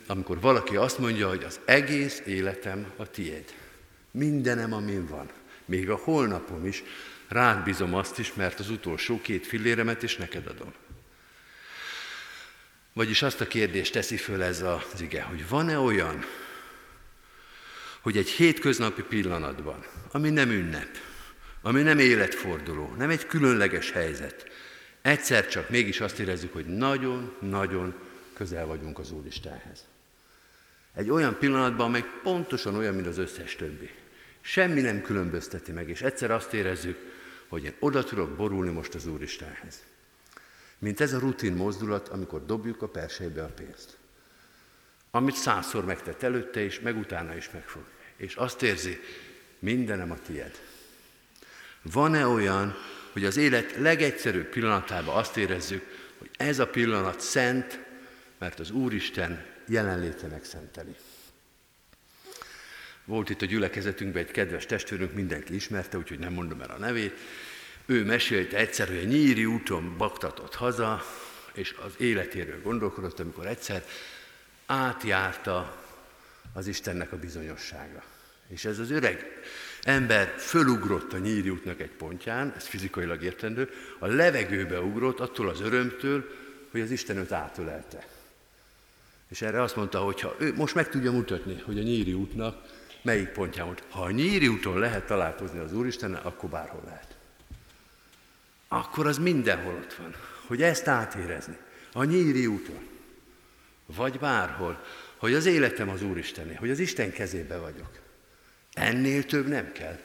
Amikor 0.07 0.39
valaki 0.39 0.75
azt 0.75 0.99
mondja, 0.99 1.27
hogy 1.27 1.43
az 1.43 1.59
egész 1.65 2.21
életem 2.25 2.91
a 2.95 3.09
tiéd. 3.09 3.45
Mindenem, 4.11 4.73
amin 4.73 5.07
van. 5.07 5.29
Még 5.65 5.89
a 5.89 5.95
holnapom 5.95 6.65
is. 6.65 6.83
Rád 7.27 7.63
bízom 7.63 7.93
azt 7.93 8.19
is, 8.19 8.33
mert 8.33 8.59
az 8.59 8.69
utolsó 8.69 9.21
két 9.21 9.47
filléremet 9.47 10.03
is 10.03 10.15
neked 10.15 10.47
adom. 10.47 10.73
Vagyis 12.93 13.21
azt 13.21 13.41
a 13.41 13.47
kérdést 13.47 13.93
teszi 13.93 14.17
föl 14.17 14.43
ez 14.43 14.61
az 14.61 15.01
ige, 15.01 15.21
hogy 15.21 15.49
van-e 15.49 15.79
olyan, 15.79 16.23
hogy 18.07 18.17
egy 18.17 18.29
hétköznapi 18.29 19.01
pillanatban, 19.01 19.85
ami 20.11 20.29
nem 20.29 20.49
ünnep, 20.49 20.87
ami 21.61 21.81
nem 21.81 21.99
életforduló, 21.99 22.93
nem 22.97 23.09
egy 23.09 23.25
különleges 23.25 23.91
helyzet, 23.91 24.45
egyszer 25.01 25.47
csak 25.47 25.69
mégis 25.69 26.01
azt 26.01 26.19
érezzük, 26.19 26.53
hogy 26.53 26.65
nagyon-nagyon 26.65 27.93
közel 28.33 28.65
vagyunk 28.65 28.99
az 28.99 29.11
Úristenhez. 29.11 29.85
Egy 30.93 31.09
olyan 31.09 31.37
pillanatban, 31.37 31.85
amely 31.85 32.03
pontosan 32.23 32.75
olyan, 32.75 32.95
mint 32.95 33.07
az 33.07 33.17
összes 33.17 33.55
többi. 33.55 33.89
Semmi 34.41 34.81
nem 34.81 35.01
különbözteti 35.01 35.71
meg, 35.71 35.89
és 35.89 36.01
egyszer 36.01 36.31
azt 36.31 36.53
érezzük, 36.53 36.97
hogy 37.47 37.63
én 37.63 37.73
oda 37.79 38.03
tudok 38.03 38.29
borulni 38.29 38.71
most 38.71 38.93
az 38.95 39.07
Úristenhez. 39.07 39.83
Mint 40.79 41.01
ez 41.01 41.13
a 41.13 41.19
rutin 41.19 41.53
mozdulat, 41.53 42.07
amikor 42.07 42.45
dobjuk 42.45 42.81
a 42.81 42.87
persejbe 42.87 43.43
a 43.43 43.53
pénzt. 43.55 43.97
Amit 45.11 45.35
százszor 45.35 45.85
megtett 45.85 46.23
előtte 46.23 46.61
is, 46.61 46.79
meg 46.79 46.97
utána 46.97 47.35
is 47.35 47.49
megfog 47.51 47.95
és 48.17 48.35
azt 48.35 48.61
érzi, 48.61 48.99
mindenem 49.59 50.11
a 50.11 50.17
tied. 50.25 50.61
Van-e 51.81 52.27
olyan, 52.27 52.75
hogy 53.11 53.25
az 53.25 53.37
élet 53.37 53.75
legegyszerűbb 53.75 54.49
pillanatában 54.49 55.15
azt 55.15 55.37
érezzük, 55.37 55.85
hogy 56.17 56.29
ez 56.37 56.59
a 56.59 56.67
pillanat 56.67 57.19
szent, 57.19 57.79
mert 58.37 58.59
az 58.59 58.71
Úristen 58.71 59.45
jelenléte 59.67 60.27
megszenteli. 60.27 60.95
Volt 63.05 63.29
itt 63.29 63.41
a 63.41 63.45
gyülekezetünkben 63.45 64.23
egy 64.23 64.31
kedves 64.31 64.65
testvérünk, 64.65 65.13
mindenki 65.13 65.55
ismerte, 65.55 65.97
úgyhogy 65.97 66.19
nem 66.19 66.33
mondom 66.33 66.61
el 66.61 66.69
a 66.69 66.77
nevét. 66.77 67.17
Ő 67.85 68.03
mesélte 68.03 68.57
egyszer, 68.57 68.87
hogy 68.87 68.97
a 68.97 69.07
nyíri 69.07 69.45
úton 69.45 69.97
baktatott 69.97 70.55
haza, 70.55 71.05
és 71.53 71.75
az 71.85 71.93
életéről 71.97 72.61
gondolkodott, 72.61 73.19
amikor 73.19 73.47
egyszer 73.47 73.85
átjárta 74.65 75.86
az 76.57 76.67
Istennek 76.67 77.11
a 77.11 77.17
bizonyossága. 77.17 78.03
És 78.47 78.65
ez 78.65 78.79
az 78.79 78.91
öreg 78.91 79.25
ember 79.81 80.33
fölugrott 80.37 81.13
a 81.13 81.17
nyíri 81.17 81.49
útnak 81.49 81.79
egy 81.79 81.91
pontján, 81.91 82.53
ez 82.55 82.65
fizikailag 82.65 83.23
értendő, 83.23 83.69
a 83.99 84.07
levegőbe 84.07 84.81
ugrott 84.81 85.19
attól 85.19 85.49
az 85.49 85.61
örömtől, 85.61 86.29
hogy 86.71 86.81
az 86.81 86.91
Isten 86.91 87.17
őt 87.17 87.31
átölelte. 87.31 88.07
És 89.27 89.41
erre 89.41 89.61
azt 89.61 89.75
mondta, 89.75 89.99
hogy 89.99 90.21
ha 90.21 90.35
ő 90.39 90.53
most 90.53 90.75
meg 90.75 90.89
tudja 90.89 91.11
mutatni, 91.11 91.61
hogy 91.65 91.79
a 91.79 91.83
nyíri 91.83 92.13
útnak 92.13 92.65
melyik 93.01 93.27
pontján 93.27 93.65
volt. 93.65 93.83
Ha 93.89 94.01
a 94.01 94.11
nyíri 94.11 94.47
úton 94.47 94.79
lehet 94.79 95.05
találkozni 95.05 95.59
az 95.59 95.73
Úristennel, 95.73 96.21
akkor 96.23 96.49
bárhol 96.49 96.81
lehet. 96.85 97.15
Akkor 98.67 99.07
az 99.07 99.17
mindenhol 99.17 99.73
ott 99.73 99.93
van. 99.93 100.15
Hogy 100.47 100.61
ezt 100.61 100.87
átérezni. 100.87 101.57
A 101.93 102.03
nyíri 102.03 102.45
úton. 102.45 102.87
Vagy 103.85 104.19
bárhol 104.19 104.81
hogy 105.17 105.33
az 105.33 105.45
életem 105.45 105.89
az 105.89 106.01
Úristené, 106.01 106.53
hogy 106.53 106.69
az 106.69 106.79
Isten 106.79 107.11
kezébe 107.11 107.57
vagyok. 107.57 107.89
Ennél 108.73 109.25
több 109.25 109.47
nem 109.47 109.71
kell. 109.71 109.99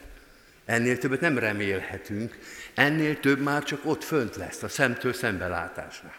Ennél 0.65 0.97
többet 0.97 1.21
nem 1.21 1.37
remélhetünk, 1.37 2.37
ennél 2.73 3.19
több 3.19 3.39
már 3.39 3.63
csak 3.63 3.85
ott 3.85 4.03
fönt 4.03 4.35
lesz, 4.35 4.63
a 4.63 4.67
szemtől 4.67 5.13
szembelátásnál. 5.13 6.15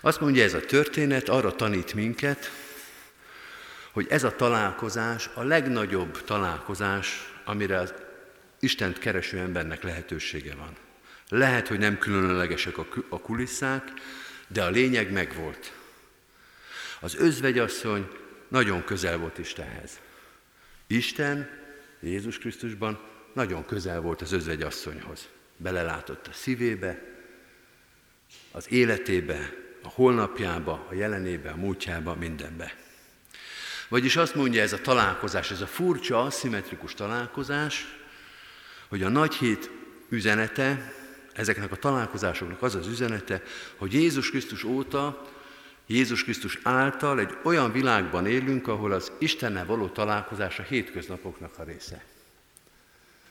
Azt 0.00 0.20
mondja 0.20 0.42
ez 0.42 0.54
a 0.54 0.60
történet, 0.60 1.28
arra 1.28 1.56
tanít 1.56 1.94
minket, 1.94 2.50
hogy 3.92 4.06
ez 4.10 4.24
a 4.24 4.36
találkozás 4.36 5.30
a 5.34 5.42
legnagyobb 5.42 6.24
találkozás, 6.24 7.32
amire 7.44 7.78
az 7.78 7.94
Istent 8.60 8.98
kereső 8.98 9.38
embernek 9.38 9.82
lehetősége 9.82 10.54
van. 10.54 10.76
Lehet, 11.28 11.68
hogy 11.68 11.78
nem 11.78 11.98
különlegesek 11.98 12.78
a 13.08 13.20
kulisszák, 13.20 13.92
de 14.48 14.62
a 14.62 14.70
lényeg 14.70 15.12
megvolt. 15.12 15.72
Az 17.00 17.14
özvegyasszony 17.14 18.08
nagyon 18.48 18.84
közel 18.84 19.18
volt 19.18 19.38
Istenhez. 19.38 20.00
Isten 20.86 21.48
Jézus 22.00 22.38
Krisztusban 22.38 23.00
nagyon 23.34 23.64
közel 23.64 24.00
volt 24.00 24.20
az 24.20 24.32
özvegyasszonyhoz. 24.32 25.28
Belelátott 25.56 26.26
a 26.26 26.32
szívébe, 26.32 27.02
az 28.50 28.72
életébe, 28.72 29.52
a 29.82 29.88
holnapjába, 29.88 30.86
a 30.90 30.94
jelenébe, 30.94 31.50
a 31.50 31.56
múltjába, 31.56 32.14
mindenbe. 32.14 32.74
Vagyis 33.88 34.16
azt 34.16 34.34
mondja 34.34 34.62
ez 34.62 34.72
a 34.72 34.80
találkozás, 34.80 35.50
ez 35.50 35.60
a 35.60 35.66
furcsa, 35.66 36.22
aszimmetrikus 36.22 36.94
találkozás, 36.94 37.98
hogy 38.88 39.02
a 39.02 39.08
nagy 39.08 39.34
hét 39.34 39.70
üzenete, 40.08 40.92
ezeknek 41.32 41.72
a 41.72 41.76
találkozásoknak 41.76 42.62
az 42.62 42.74
az 42.74 42.86
üzenete, 42.86 43.42
hogy 43.76 43.92
Jézus 43.92 44.30
Krisztus 44.30 44.64
óta 44.64 45.28
Jézus 45.90 46.22
Krisztus 46.22 46.58
által 46.62 47.20
egy 47.20 47.36
olyan 47.42 47.72
világban 47.72 48.26
élünk, 48.26 48.68
ahol 48.68 48.92
az 48.92 49.12
Istennel 49.18 49.66
való 49.66 49.88
találkozás 49.88 50.58
a 50.58 50.62
hétköznapoknak 50.62 51.58
a 51.58 51.62
része. 51.62 52.04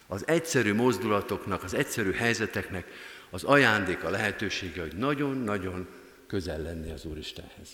Az 0.07 0.27
egyszerű 0.27 0.73
mozdulatoknak, 0.73 1.63
az 1.63 1.73
egyszerű 1.73 2.11
helyzeteknek 2.11 2.87
az 3.29 3.43
ajándék 3.43 4.03
a 4.03 4.09
lehetősége, 4.09 4.81
hogy 4.81 4.95
nagyon-nagyon 4.95 5.87
közel 6.27 6.61
lenni 6.61 6.91
az 6.91 7.05
Úristenhez. 7.05 7.69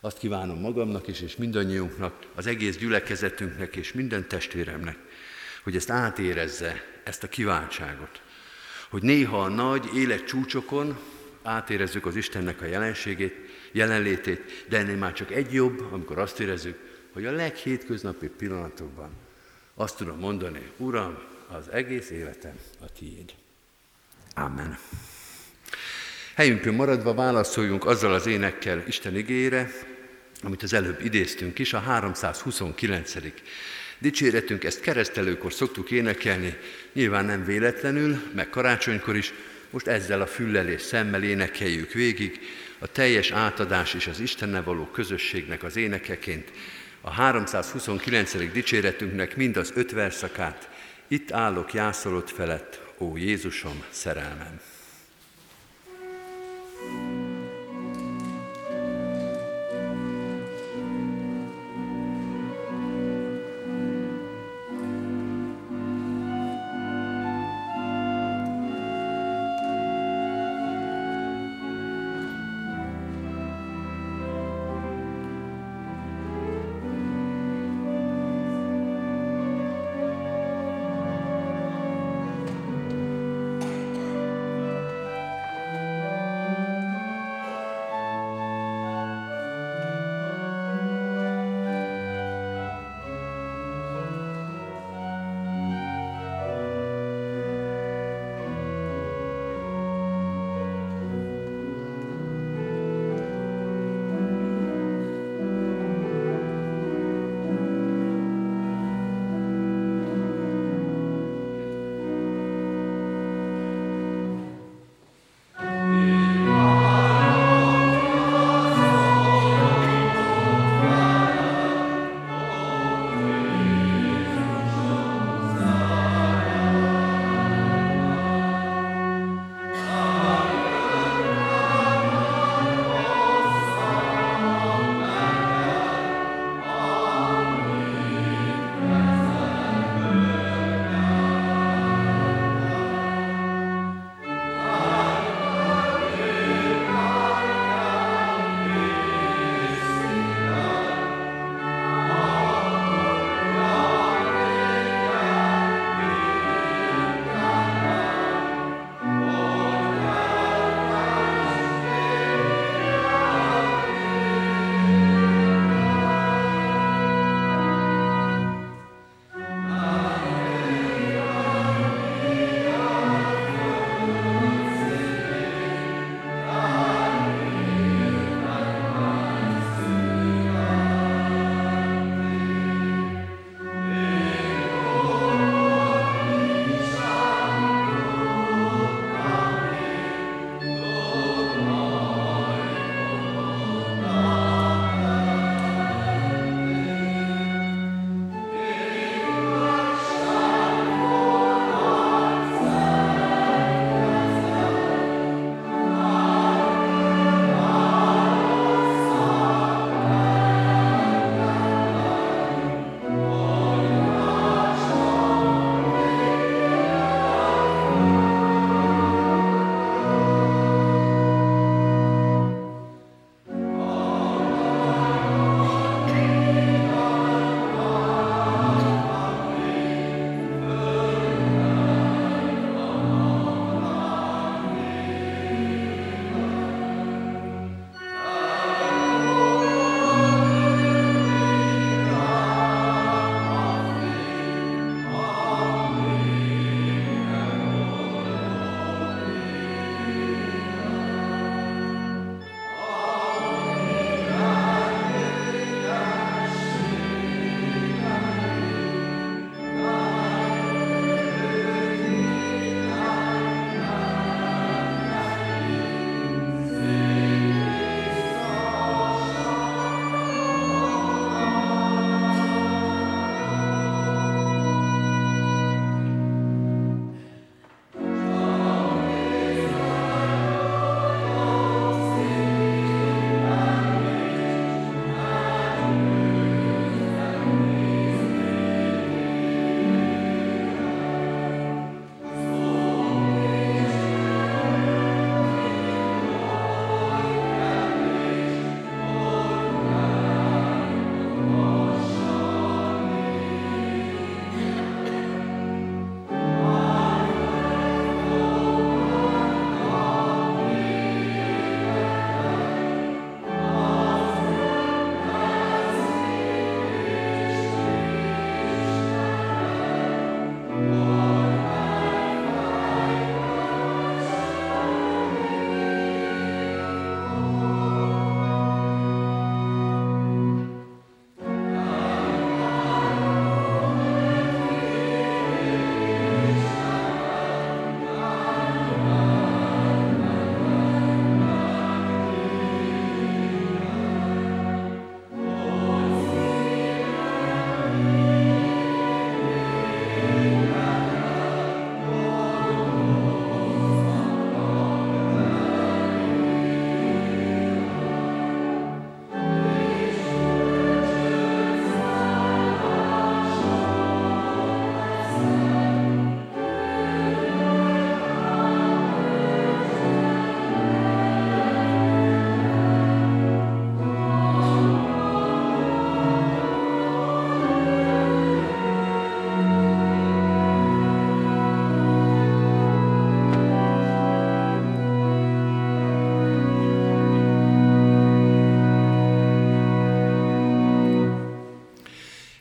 Azt 0.00 0.18
kívánom 0.18 0.60
magamnak 0.60 1.06
is, 1.06 1.20
és 1.20 1.36
mindannyiunknak, 1.36 2.26
az 2.34 2.46
egész 2.46 2.76
gyülekezetünknek 2.76 3.76
és 3.76 3.92
minden 3.92 4.28
testvéremnek, 4.28 4.96
hogy 5.62 5.76
ezt 5.76 5.90
átérezze, 5.90 6.84
ezt 7.04 7.22
a 7.22 7.28
kiváltságot. 7.28 8.22
Hogy 8.88 9.02
néha 9.02 9.42
a 9.42 9.48
nagy 9.48 9.88
életcsúcsokon 9.94 10.98
átérezzük 11.42 12.06
az 12.06 12.16
Istennek 12.16 12.60
a 12.60 12.66
jelenségét, 12.66 13.57
jelenlétét, 13.72 14.64
de 14.68 14.78
ennél 14.78 14.96
már 14.96 15.12
csak 15.12 15.30
egy 15.30 15.52
jobb, 15.52 15.92
amikor 15.92 16.18
azt 16.18 16.40
érezzük, 16.40 16.78
hogy 17.12 17.26
a 17.26 17.32
leghétköznapi 17.32 18.28
pillanatokban 18.28 19.10
azt 19.74 19.96
tudom 19.96 20.18
mondani, 20.18 20.70
Uram, 20.76 21.18
az 21.48 21.68
egész 21.72 22.10
életem 22.10 22.54
a 22.80 22.92
tiéd. 22.98 23.32
Amen. 24.34 24.78
Helyünkön 26.34 26.74
maradva 26.74 27.14
válaszoljunk 27.14 27.86
azzal 27.86 28.14
az 28.14 28.26
énekkel 28.26 28.84
Isten 28.86 29.16
igére, 29.16 29.70
amit 30.42 30.62
az 30.62 30.72
előbb 30.72 31.04
idéztünk 31.04 31.58
is, 31.58 31.72
a 31.72 31.78
329. 31.78 33.12
dicséretünk, 33.98 34.64
ezt 34.64 34.80
keresztelőkor 34.80 35.52
szoktuk 35.52 35.90
énekelni, 35.90 36.56
nyilván 36.92 37.24
nem 37.24 37.44
véletlenül, 37.44 38.22
meg 38.34 38.50
karácsonykor 38.50 39.16
is, 39.16 39.32
most 39.70 39.86
ezzel 39.86 40.20
a 40.20 40.26
füllel 40.26 40.68
és 40.68 40.82
szemmel 40.82 41.22
énekeljük 41.22 41.92
végig, 41.92 42.40
a 42.78 42.86
teljes 42.86 43.30
átadás 43.30 43.94
és 43.94 44.06
az 44.06 44.20
Istennel 44.20 44.62
való 44.62 44.84
közösségnek 44.84 45.62
az 45.62 45.76
énekeként, 45.76 46.52
a 47.00 47.10
329. 47.10 48.52
dicséretünknek 48.52 49.36
mind 49.36 49.56
az 49.56 49.72
öt 49.74 49.92
verszakát, 49.92 50.68
itt 51.08 51.32
állok 51.32 51.74
jászolott 51.74 52.30
felett, 52.30 52.80
ó 52.98 53.16
Jézusom, 53.16 53.84
szerelmem. 53.90 54.60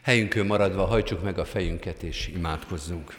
Helyünkön 0.07 0.45
maradva 0.45 0.85
hajtsuk 0.85 1.23
meg 1.23 1.37
a 1.37 1.45
fejünket 1.45 2.03
és 2.03 2.27
imádkozzunk. 2.27 3.17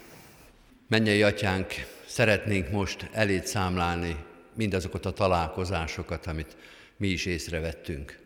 Mennyei 0.87 1.23
atyánk, 1.23 1.73
szeretnénk 2.07 2.71
most 2.71 3.09
elét 3.13 3.47
számlálni 3.47 4.17
mindazokat 4.55 5.07
a 5.07 5.13
találkozásokat, 5.13 6.27
amit 6.27 6.57
mi 6.97 7.09
is 7.09 7.27
észrevettünk, 7.27 8.19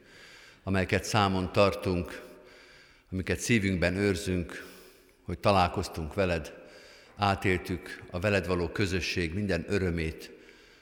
amelyeket 0.62 1.04
számon 1.04 1.52
tartunk, 1.52 2.22
amiket 3.12 3.38
szívünkben 3.38 3.96
őrzünk, 3.96 4.66
hogy 5.22 5.38
találkoztunk 5.38 6.14
veled, 6.14 6.52
átéltük 7.16 8.02
a 8.10 8.20
veled 8.20 8.46
való 8.46 8.68
közösség 8.68 9.34
minden 9.34 9.64
örömét, 9.68 10.30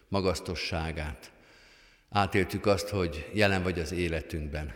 magasztosságát. 0.08 1.30
Átéltük 2.10 2.66
azt, 2.66 2.88
hogy 2.88 3.30
jelen 3.32 3.62
vagy 3.62 3.78
az 3.78 3.92
életünkben. 3.92 4.74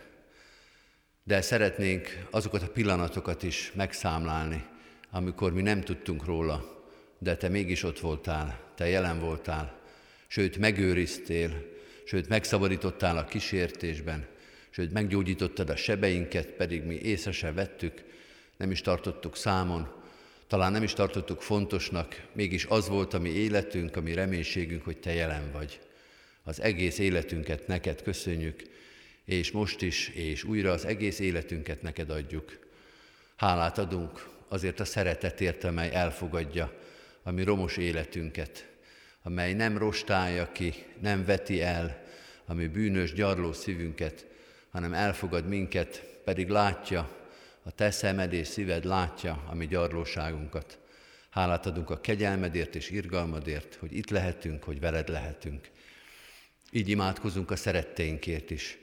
De 1.27 1.41
szeretnénk 1.41 2.27
azokat 2.29 2.61
a 2.61 2.69
pillanatokat 2.69 3.43
is 3.43 3.71
megszámlálni, 3.75 4.65
amikor 5.11 5.53
mi 5.53 5.61
nem 5.61 5.81
tudtunk 5.81 6.25
róla, 6.25 6.83
de 7.17 7.37
te 7.37 7.49
mégis 7.49 7.83
ott 7.83 7.99
voltál, 7.99 8.59
te 8.75 8.87
jelen 8.87 9.19
voltál, 9.19 9.79
sőt 10.27 10.57
megőriztél, 10.57 11.65
sőt 12.03 12.27
megszabadítottál 12.27 13.17
a 13.17 13.25
kísértésben, 13.25 14.27
sőt 14.69 14.93
meggyógyítottad 14.93 15.69
a 15.69 15.75
sebeinket, 15.75 16.47
pedig 16.47 16.83
mi 16.83 16.95
észre 16.95 17.31
se 17.31 17.51
vettük, 17.51 18.03
nem 18.57 18.71
is 18.71 18.81
tartottuk 18.81 19.35
számon, 19.35 19.91
talán 20.47 20.71
nem 20.71 20.83
is 20.83 20.93
tartottuk 20.93 21.41
fontosnak, 21.41 22.27
mégis 22.33 22.65
az 22.65 22.87
volt 22.87 23.13
a 23.13 23.19
mi 23.19 23.29
életünk, 23.29 23.95
a 23.95 24.01
mi 24.01 24.13
reménységünk, 24.13 24.83
hogy 24.83 24.97
Te 24.97 25.13
jelen 25.13 25.51
vagy. 25.51 25.79
Az 26.43 26.61
egész 26.61 26.97
életünket 26.97 27.67
neked 27.67 28.01
köszönjük, 28.01 28.73
és 29.25 29.51
most 29.51 29.81
is, 29.81 30.07
és 30.07 30.43
újra 30.43 30.71
az 30.71 30.85
egész 30.85 31.19
életünket 31.19 31.81
neked 31.81 32.09
adjuk. 32.09 32.59
Hálát 33.35 33.77
adunk 33.77 34.27
azért 34.47 34.79
a 34.79 34.85
szeretetért, 34.85 35.63
amely 35.63 35.91
elfogadja 35.93 36.73
a 37.23 37.31
mi 37.31 37.43
romos 37.43 37.77
életünket, 37.77 38.67
amely 39.23 39.53
nem 39.53 39.77
rostálja 39.77 40.51
ki, 40.51 40.73
nem 41.01 41.25
veti 41.25 41.61
el 41.61 42.03
a 42.45 42.53
mi 42.53 42.67
bűnös, 42.67 43.13
gyarló 43.13 43.53
szívünket, 43.53 44.25
hanem 44.69 44.93
elfogad 44.93 45.47
minket, 45.47 46.03
pedig 46.23 46.49
látja, 46.49 47.23
a 47.63 47.71
te 47.71 47.91
szemed 47.91 48.33
és 48.33 48.47
szíved 48.47 48.85
látja 48.85 49.43
a 49.49 49.55
mi 49.55 49.67
gyarlóságunkat. 49.67 50.79
Hálát 51.29 51.65
adunk 51.65 51.89
a 51.89 52.01
kegyelmedért 52.01 52.75
és 52.75 52.89
irgalmadért, 52.89 53.75
hogy 53.75 53.95
itt 53.95 54.09
lehetünk, 54.09 54.63
hogy 54.63 54.79
veled 54.79 55.09
lehetünk. 55.09 55.69
Így 56.71 56.89
imádkozunk 56.89 57.51
a 57.51 57.55
szeretteinkért 57.55 58.51
is, 58.51 58.77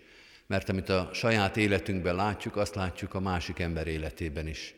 mert 0.52 0.68
amit 0.68 0.88
a 0.88 1.10
saját 1.12 1.56
életünkben 1.56 2.14
látjuk, 2.14 2.56
azt 2.56 2.74
látjuk 2.74 3.14
a 3.14 3.20
másik 3.20 3.58
ember 3.58 3.86
életében 3.86 4.46
is. 4.46 4.74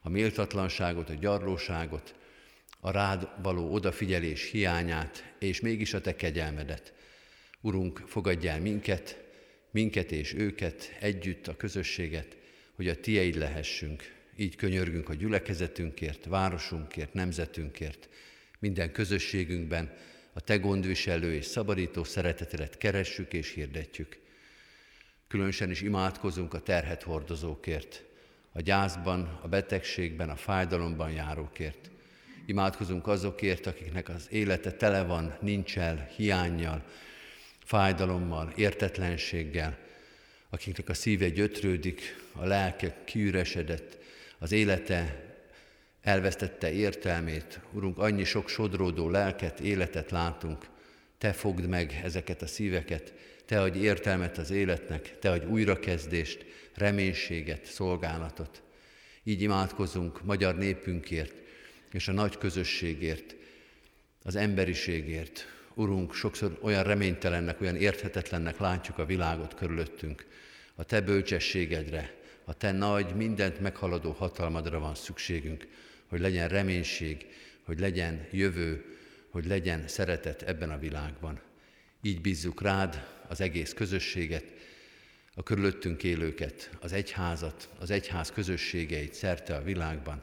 A 0.00 0.08
méltatlanságot, 0.08 1.10
a 1.10 1.14
gyarlóságot, 1.14 2.14
a 2.80 2.90
rád 2.90 3.28
való 3.42 3.72
odafigyelés 3.72 4.50
hiányát, 4.50 5.34
és 5.38 5.60
mégis 5.60 5.94
a 5.94 6.00
te 6.00 6.16
kegyelmedet. 6.16 6.92
Urunk, 7.60 8.02
fogadj 8.06 8.48
el 8.48 8.60
minket, 8.60 9.24
minket 9.70 10.12
és 10.12 10.34
őket, 10.34 10.96
együtt 11.00 11.46
a 11.46 11.56
közösséget, 11.56 12.36
hogy 12.74 12.88
a 12.88 13.00
tieid 13.00 13.34
lehessünk. 13.34 14.14
Így 14.36 14.56
könyörgünk 14.56 15.08
a 15.08 15.14
gyülekezetünkért, 15.14 16.24
városunkért, 16.24 17.12
nemzetünkért, 17.12 18.08
minden 18.58 18.92
közösségünkben 18.92 19.92
a 20.32 20.40
Te 20.40 20.56
gondviselő 20.56 21.34
és 21.34 21.44
szabadító 21.44 22.04
szeretetedet 22.04 22.78
keressük 22.78 23.32
és 23.32 23.52
hirdetjük. 23.52 24.26
Különösen 25.28 25.70
is 25.70 25.80
imádkozunk 25.80 26.54
a 26.54 26.60
terhet 26.60 27.02
hordozókért, 27.02 28.04
a 28.52 28.60
gyászban, 28.60 29.38
a 29.42 29.48
betegségben, 29.48 30.30
a 30.30 30.36
fájdalomban 30.36 31.10
járókért. 31.10 31.90
Imádkozunk 32.46 33.06
azokért, 33.06 33.66
akiknek 33.66 34.08
az 34.08 34.26
élete 34.30 34.72
tele 34.72 35.02
van, 35.02 35.36
nincs 35.40 35.78
el, 35.78 36.08
hiányjal, 36.16 36.84
fájdalommal, 37.64 38.52
értetlenséggel, 38.56 39.78
akiknek 40.50 40.88
a 40.88 40.94
szíve 40.94 41.28
gyötrődik, 41.28 42.16
a 42.32 42.46
lelke 42.46 42.96
kiüresedett, 43.04 43.98
az 44.38 44.52
élete 44.52 45.26
elvesztette 46.02 46.72
értelmét. 46.72 47.60
Urunk, 47.72 47.98
annyi 47.98 48.24
sok 48.24 48.48
sodródó 48.48 49.10
lelket, 49.10 49.60
életet 49.60 50.10
látunk. 50.10 50.66
Te 51.18 51.32
fogd 51.32 51.66
meg 51.66 52.00
ezeket 52.04 52.42
a 52.42 52.46
szíveket, 52.46 53.12
Te 53.48 53.60
adj 53.60 53.78
értelmet 53.78 54.38
az 54.38 54.50
életnek, 54.50 55.18
Te 55.18 55.30
adj 55.30 55.46
újrakezdést, 55.46 56.44
reménységet, 56.74 57.64
szolgálatot. 57.64 58.62
Így 59.22 59.42
imádkozunk 59.42 60.24
magyar 60.24 60.56
népünkért 60.56 61.34
és 61.92 62.08
a 62.08 62.12
nagy 62.12 62.38
közösségért, 62.38 63.36
az 64.22 64.36
emberiségért. 64.36 65.46
Urunk, 65.74 66.14
sokszor 66.14 66.58
olyan 66.62 66.82
reménytelennek, 66.82 67.60
olyan 67.60 67.76
érthetetlennek 67.76 68.58
látjuk 68.58 68.98
a 68.98 69.06
világot 69.06 69.54
körülöttünk. 69.54 70.26
A 70.74 70.84
Te 70.84 71.00
bölcsességedre, 71.00 72.14
a 72.44 72.54
Te 72.54 72.72
nagy, 72.72 73.14
mindent 73.14 73.60
meghaladó 73.60 74.10
hatalmadra 74.10 74.78
van 74.78 74.94
szükségünk, 74.94 75.66
hogy 76.06 76.20
legyen 76.20 76.48
reménység, 76.48 77.26
hogy 77.62 77.80
legyen 77.80 78.26
jövő, 78.30 78.98
hogy 79.30 79.46
legyen 79.46 79.88
szeretet 79.88 80.42
ebben 80.42 80.70
a 80.70 80.78
világban. 80.78 81.46
Így 82.02 82.20
bízzuk 82.20 82.62
rád 82.62 83.06
az 83.28 83.40
egész 83.40 83.72
közösséget, 83.72 84.44
a 85.34 85.42
körülöttünk 85.42 86.02
élőket, 86.02 86.70
az 86.80 86.92
egyházat, 86.92 87.68
az 87.78 87.90
egyház 87.90 88.30
közösségeit 88.30 89.14
szerte 89.14 89.54
a 89.56 89.62
világban. 89.62 90.22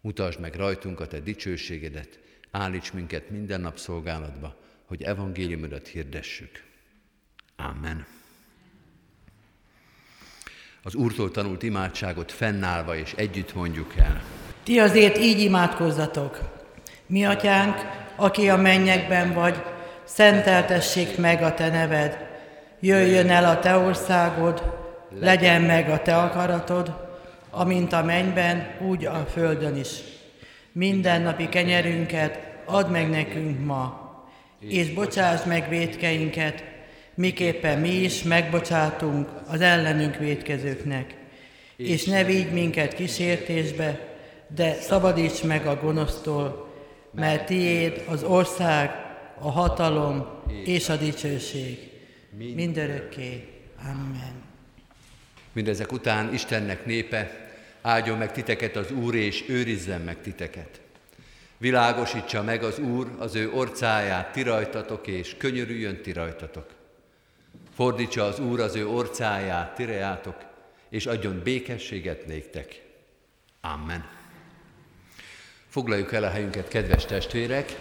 Mutasd 0.00 0.40
meg 0.40 0.54
rajtunk 0.54 1.00
a 1.00 1.06
Te 1.06 1.20
dicsőségedet, 1.20 2.18
állíts 2.50 2.92
minket 2.92 3.30
minden 3.30 3.60
nap 3.60 3.78
szolgálatba, 3.78 4.60
hogy 4.84 5.02
evangéliumodat 5.02 5.86
hirdessük. 5.88 6.64
Amen 7.56 8.06
az 10.82 10.94
Úrtól 10.94 11.30
tanult 11.30 11.62
imádságot 11.62 12.32
fennállva 12.32 12.96
és 12.96 13.12
együtt 13.16 13.54
mondjuk 13.54 13.94
el. 13.96 14.22
Ti 14.62 14.78
azért 14.78 15.18
így 15.18 15.40
imádkozzatok. 15.40 16.38
Mi 17.06 17.24
atyánk, 17.24 17.76
aki 18.16 18.48
a 18.48 18.56
mennyekben 18.56 19.34
vagy, 19.34 19.62
szenteltessék 20.14 21.18
meg 21.18 21.42
a 21.42 21.54
te 21.54 21.68
neved. 21.68 22.18
Jöjjön 22.80 23.30
el 23.30 23.44
a 23.44 23.58
te 23.58 23.76
országod, 23.76 24.62
legyen 25.20 25.62
meg 25.62 25.90
a 25.90 26.02
te 26.02 26.16
akaratod, 26.16 27.08
amint 27.50 27.92
a 27.92 28.02
mennyben, 28.02 28.66
úgy 28.88 29.04
a 29.04 29.26
földön 29.32 29.76
is. 29.76 29.90
Mindennapi 30.72 31.48
kenyerünket 31.48 32.38
add 32.64 32.88
meg 32.88 33.10
nekünk 33.10 33.64
ma, 33.64 34.10
és 34.60 34.92
bocsáss 34.92 35.44
meg 35.44 35.68
védkeinket, 35.68 36.64
miképpen 37.14 37.78
mi 37.78 37.88
is 37.88 38.22
megbocsátunk 38.22 39.28
az 39.46 39.60
ellenünk 39.60 40.16
védkezőknek. 40.16 41.14
És 41.76 42.04
ne 42.04 42.24
vigy 42.24 42.52
minket 42.52 42.94
kísértésbe, 42.94 44.00
de 44.54 44.74
szabadíts 44.74 45.42
meg 45.42 45.66
a 45.66 45.80
gonosztól, 45.82 46.68
mert 47.12 47.46
tiéd 47.46 48.04
az 48.08 48.22
ország, 48.22 48.99
a 49.40 49.50
hatalom 49.50 50.26
és 50.64 50.88
a 50.88 50.96
dicsőség. 50.96 51.90
Mindörökké. 52.30 53.48
Amen. 53.82 54.42
Mindezek 55.52 55.92
után 55.92 56.32
Istennek 56.32 56.86
népe, 56.86 57.50
áldjon 57.82 58.18
meg 58.18 58.32
titeket 58.32 58.76
az 58.76 58.90
Úr, 58.90 59.14
és 59.14 59.44
őrizzen 59.48 60.00
meg 60.00 60.20
titeket. 60.20 60.80
Világosítsa 61.58 62.42
meg 62.42 62.62
az 62.62 62.78
Úr 62.78 63.10
az 63.18 63.34
ő 63.34 63.52
orcáját 63.52 64.32
ti 64.32 64.42
rajtatok, 64.42 65.06
és 65.06 65.34
könyörüljön 65.38 66.02
ti 66.02 66.12
rajtatok. 66.12 66.66
Fordítsa 67.74 68.24
az 68.24 68.38
Úr 68.38 68.60
az 68.60 68.74
ő 68.74 68.88
orcáját, 68.88 69.74
tirejátok, 69.74 70.36
és 70.88 71.06
adjon 71.06 71.40
békességet 71.44 72.26
néktek. 72.26 72.82
Amen. 73.60 74.08
Foglaljuk 75.68 76.12
el 76.12 76.24
a 76.24 76.30
helyünket, 76.30 76.68
kedves 76.68 77.04
testvérek, 77.04 77.78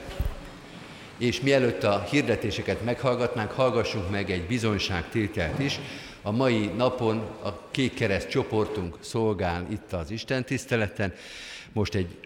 és 1.19 1.41
mielőtt 1.41 1.83
a 1.83 2.01
hirdetéseket 2.09 2.83
meghallgatnánk, 2.83 3.51
hallgassunk 3.51 4.09
meg 4.09 4.29
egy 4.29 4.47
bizonyságtételt 4.47 5.59
is. 5.59 5.79
A 6.21 6.31
mai 6.31 6.65
napon 6.65 7.17
a 7.43 7.69
Kék 7.71 7.93
Kereszt 7.93 8.29
csoportunk 8.29 8.97
szolgál 8.99 9.65
itt 9.69 9.93
az 9.93 10.11
Isten 10.11 10.45
tiszteleten. 10.45 11.13
Most 11.73 11.95
egy 11.95 12.17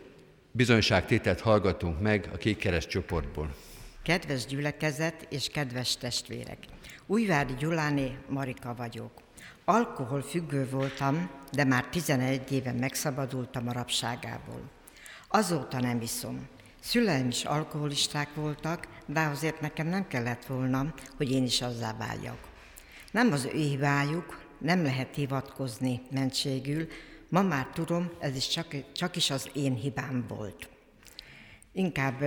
bizonyságtételt 0.51 1.41
hallgatunk 1.41 2.01
meg 2.01 2.29
a 2.33 2.37
Kék 2.37 2.57
Kereszt 2.57 2.89
csoportból. 2.89 3.55
Kedves 4.03 4.45
gyülekezet 4.45 5.27
és 5.29 5.47
kedves 5.47 5.97
testvérek! 5.97 6.57
Újvári 7.05 7.53
Gyuláné 7.59 8.17
Marika 8.29 8.75
vagyok. 8.77 9.11
Alkohol 9.65 10.21
függő 10.21 10.67
voltam, 10.69 11.29
de 11.51 11.63
már 11.63 11.85
11 11.85 12.51
éve 12.51 12.71
megszabadultam 12.71 13.67
a 13.67 13.71
rabságából. 13.71 14.61
Azóta 15.27 15.79
nem 15.79 16.01
iszom. 16.01 16.47
Szüleim 16.83 17.27
is 17.27 17.43
alkoholisták 17.43 18.35
voltak, 18.35 18.87
de 19.05 19.19
azért 19.19 19.61
nekem 19.61 19.87
nem 19.87 20.07
kellett 20.07 20.45
volna, 20.45 20.93
hogy 21.17 21.31
én 21.31 21.43
is 21.43 21.61
azzá 21.61 21.95
váljak. 21.97 22.37
Nem 23.11 23.31
az 23.31 23.45
ő 23.45 23.57
hibájuk, 23.57 24.41
nem 24.57 24.83
lehet 24.83 25.15
hivatkozni 25.15 26.01
mentségül, 26.11 26.87
Ma 27.29 27.41
már 27.41 27.67
tudom, 27.73 28.11
ez 28.19 28.35
is 28.35 28.47
csak, 28.47 28.75
csak 28.91 29.15
is 29.15 29.29
az 29.29 29.49
én 29.53 29.73
hibám 29.73 30.25
volt. 30.27 30.69
Inkább 31.71 32.23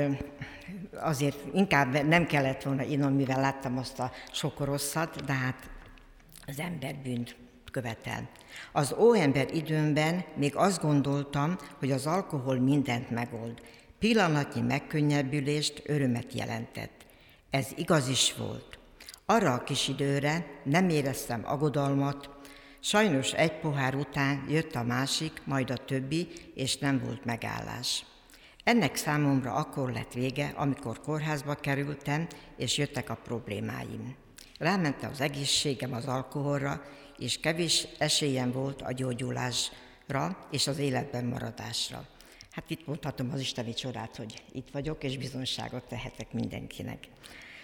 azért, 0.92 1.54
inkább 1.54 2.06
nem 2.06 2.26
kellett 2.26 2.62
volna 2.62 2.82
inom, 2.82 3.12
mivel 3.12 3.40
láttam 3.40 3.78
azt 3.78 3.98
a 3.98 4.12
sok 4.32 4.60
rosszat, 4.60 5.24
de 5.24 5.32
hát 5.32 5.70
az 6.46 6.58
ember 6.58 6.96
bűnt 6.96 7.36
követel. 7.72 8.28
Az 8.72 8.94
óember 8.98 9.54
időmben 9.54 10.24
még 10.34 10.56
azt 10.56 10.80
gondoltam, 10.80 11.56
hogy 11.78 11.90
az 11.90 12.06
alkohol 12.06 12.58
mindent 12.58 13.10
megold. 13.10 13.60
Pillanatnyi 14.06 14.60
megkönnyebbülést, 14.60 15.82
örömet 15.86 16.32
jelentett. 16.32 17.06
Ez 17.50 17.66
igaz 17.76 18.08
is 18.08 18.34
volt. 18.34 18.78
Arra 19.24 19.52
a 19.52 19.62
kis 19.62 19.88
időre 19.88 20.46
nem 20.64 20.88
éreztem 20.88 21.42
agodalmat, 21.44 22.30
sajnos 22.80 23.32
egy 23.32 23.58
pohár 23.60 23.94
után 23.94 24.46
jött 24.48 24.74
a 24.74 24.82
másik, 24.82 25.42
majd 25.44 25.70
a 25.70 25.76
többi, 25.76 26.28
és 26.54 26.78
nem 26.78 27.00
volt 27.04 27.24
megállás. 27.24 28.04
Ennek 28.64 28.96
számomra 28.96 29.52
akkor 29.52 29.92
lett 29.92 30.12
vége, 30.12 30.52
amikor 30.56 31.00
kórházba 31.00 31.54
kerültem, 31.54 32.26
és 32.56 32.78
jöttek 32.78 33.10
a 33.10 33.20
problémáim. 33.24 34.14
Rámentem 34.58 35.10
az 35.10 35.20
egészségem 35.20 35.92
az 35.92 36.06
alkoholra, 36.06 36.82
és 37.18 37.40
kevés 37.40 37.86
esélyem 37.98 38.52
volt 38.52 38.82
a 38.82 38.92
gyógyulásra 38.92 40.46
és 40.50 40.66
az 40.66 40.78
életben 40.78 41.24
maradásra. 41.24 42.14
Hát 42.56 42.70
itt 42.70 42.86
mondhatom 42.86 43.30
az 43.32 43.40
isteni 43.40 43.74
csodát, 43.74 44.16
hogy 44.16 44.42
itt 44.52 44.70
vagyok, 44.70 45.04
és 45.04 45.18
bizonságot 45.18 45.84
tehetek 45.84 46.32
mindenkinek. 46.32 47.08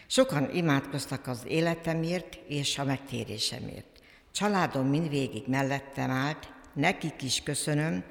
Sokan 0.06 0.54
imádkoztak 0.54 1.26
az 1.26 1.44
életemért 1.48 2.38
és 2.48 2.78
a 2.78 2.84
megtérésemért. 2.84 3.86
Családom 4.32 4.86
mindvégig 4.86 5.42
mellettem 5.46 6.10
állt, 6.10 6.52
nekik 6.72 7.22
is 7.22 7.42
köszönöm, 7.42 8.04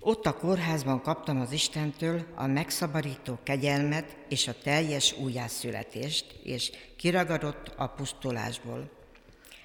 ott 0.00 0.26
a 0.26 0.36
kórházban 0.36 1.02
kaptam 1.02 1.40
az 1.40 1.52
Istentől 1.52 2.26
a 2.34 2.46
megszabadító 2.46 3.38
kegyelmet 3.42 4.16
és 4.28 4.48
a 4.48 4.58
teljes 4.62 5.14
újjászületést, 5.18 6.40
és 6.42 6.70
kiragadott 6.96 7.72
a 7.76 7.86
pusztulásból. 7.86 8.90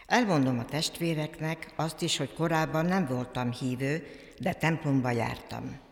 Elmondom 0.06 0.60
a 0.60 0.66
testvéreknek 0.66 1.72
azt 1.76 2.02
is, 2.02 2.18
hogy 2.18 2.34
korábban 2.34 2.86
nem 2.86 3.06
voltam 3.06 3.52
hívő, 3.52 4.08
de 4.38 4.54
templomba 4.54 5.12
jártam. 5.12 5.88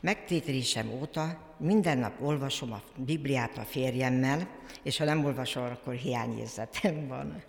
Megtételésem 0.00 0.90
óta 1.00 1.54
minden 1.56 1.98
nap 1.98 2.22
olvasom 2.22 2.72
a 2.72 2.82
Bibliát 2.96 3.58
a 3.58 3.62
férjemmel, 3.62 4.48
és 4.82 4.96
ha 4.96 5.04
nem 5.04 5.24
olvasom, 5.24 5.64
akkor 5.64 5.94
hiányérzetem 5.94 7.06
van. 7.06 7.42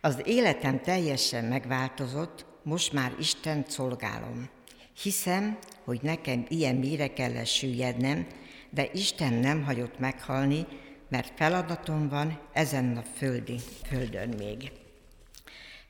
Az 0.00 0.20
életem 0.24 0.80
teljesen 0.80 1.44
megváltozott, 1.44 2.46
most 2.62 2.92
már 2.92 3.14
Isten 3.18 3.64
szolgálom. 3.68 4.48
Hiszem, 5.02 5.58
hogy 5.84 6.00
nekem 6.02 6.44
ilyen 6.48 6.74
mire 6.74 7.12
kellett 7.12 7.46
süllyednem, 7.46 8.26
de 8.70 8.88
Isten 8.92 9.32
nem 9.32 9.64
hagyott 9.64 9.98
meghalni, 9.98 10.66
mert 11.08 11.32
feladatom 11.36 12.08
van 12.08 12.40
ezen 12.52 12.96
a 12.96 13.02
földi 13.16 13.58
földön 13.86 14.28
még. 14.38 14.72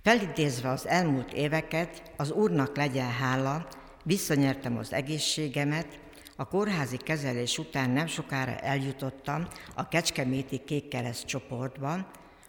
Felidézve 0.03 0.69
az 0.69 0.87
elmúlt 0.87 1.33
éveket, 1.33 2.03
az 2.17 2.31
Úrnak 2.31 2.77
legyen 2.77 3.11
hála, 3.11 3.69
visszanyertem 4.09 4.77
az 4.77 4.93
egészségemet, 4.93 6.01
a 6.37 6.49
kórházi 6.49 6.97
kezelés 6.97 7.59
után 7.59 7.91
nem 7.91 8.07
sokára 8.07 8.57
eljutottam 8.57 9.49
a 9.75 9.89
Kecskeméti 9.89 10.65
Kékkereszt 10.65 11.27
csoportban, 11.27 12.07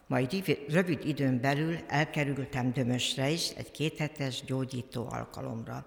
majd 0.08 0.43
rövid 0.69 1.06
időn 1.06 1.41
belül 1.41 1.76
elkerültem 1.88 2.72
Dömösre 2.74 3.30
is 3.30 3.50
egy 3.50 3.72
kéthetes 3.72 4.43
gyógyító 4.45 5.08
alkalomra. 5.10 5.86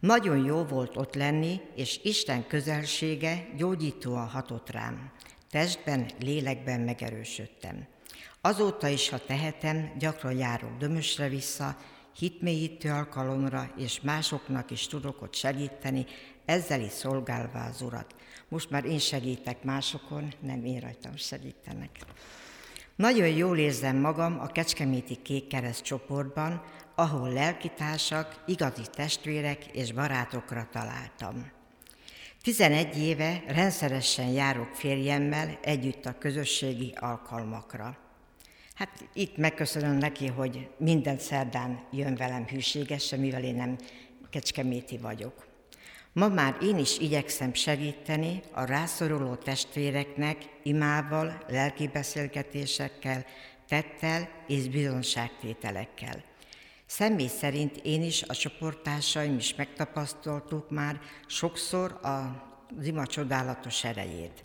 Nagyon 0.00 0.44
jó 0.44 0.64
volt 0.64 0.96
ott 0.96 1.14
lenni, 1.14 1.60
és 1.74 2.00
Isten 2.02 2.46
közelsége 2.46 3.46
gyógyítóan 3.56 4.28
hatott 4.28 4.70
rám. 4.70 5.10
Testben, 5.50 6.10
lélekben 6.20 6.80
megerősödtem. 6.80 7.86
Azóta 8.40 8.88
is, 8.88 9.08
ha 9.08 9.18
tehetem, 9.18 9.92
gyakran 9.98 10.36
járok 10.36 10.78
Dömösre 10.78 11.28
vissza, 11.28 11.76
hitmélyítő 12.18 12.90
alkalomra, 12.90 13.72
és 13.76 14.00
másoknak 14.00 14.70
is 14.70 14.86
tudok 14.86 15.22
ott 15.22 15.34
segíteni, 15.34 16.06
ezzel 16.44 16.80
is 16.80 16.92
szolgálva 16.92 17.64
az 17.64 17.82
Urat. 17.82 18.14
Most 18.48 18.70
már 18.70 18.84
én 18.84 18.98
segítek 18.98 19.62
másokon, 19.62 20.32
nem 20.40 20.64
én 20.64 20.80
rajtam 20.80 21.16
segítenek. 21.16 21.90
Nagyon 22.96 23.28
jól 23.28 23.58
érzem 23.58 23.96
magam 23.96 24.40
a 24.40 24.46
Kecskeméti 24.46 25.22
Kék 25.22 25.46
Kereszt 25.46 25.82
csoportban, 25.82 26.62
ahol 26.94 27.32
lelkitársak, 27.32 28.42
igazi 28.46 28.82
testvérek 28.94 29.66
és 29.66 29.92
barátokra 29.92 30.68
találtam. 30.72 31.50
11 32.42 32.98
éve 32.98 33.42
rendszeresen 33.46 34.28
járok 34.28 34.74
férjemmel 34.74 35.58
együtt 35.62 36.06
a 36.06 36.18
közösségi 36.18 36.92
alkalmakra. 37.00 38.05
Hát 38.76 39.08
itt 39.12 39.36
megköszönöm 39.36 39.96
neki, 39.96 40.26
hogy 40.26 40.68
minden 40.76 41.18
szerdán 41.18 41.80
jön 41.92 42.14
velem 42.14 42.46
hűségesen, 42.46 43.20
mivel 43.20 43.44
én 43.44 43.54
nem 43.54 43.78
kecskeméti 44.30 44.98
vagyok. 44.98 45.46
Ma 46.12 46.28
már 46.28 46.56
én 46.62 46.78
is 46.78 46.98
igyekszem 46.98 47.54
segíteni 47.54 48.42
a 48.52 48.64
rászoruló 48.64 49.34
testvéreknek 49.34 50.36
imával, 50.62 51.44
lelki 51.48 51.88
beszélgetésekkel, 51.88 53.24
tettel 53.68 54.28
és 54.46 54.68
bizonságtételekkel. 54.68 56.24
Személy 56.86 57.28
szerint 57.28 57.76
én 57.76 58.02
is, 58.02 58.22
a 58.22 58.34
csoporttársaim 58.34 59.36
is 59.36 59.54
megtapasztaltuk 59.54 60.70
már 60.70 61.00
sokszor 61.26 61.92
a 62.02 62.44
ima 62.82 63.06
csodálatos 63.06 63.84
erejét. 63.84 64.40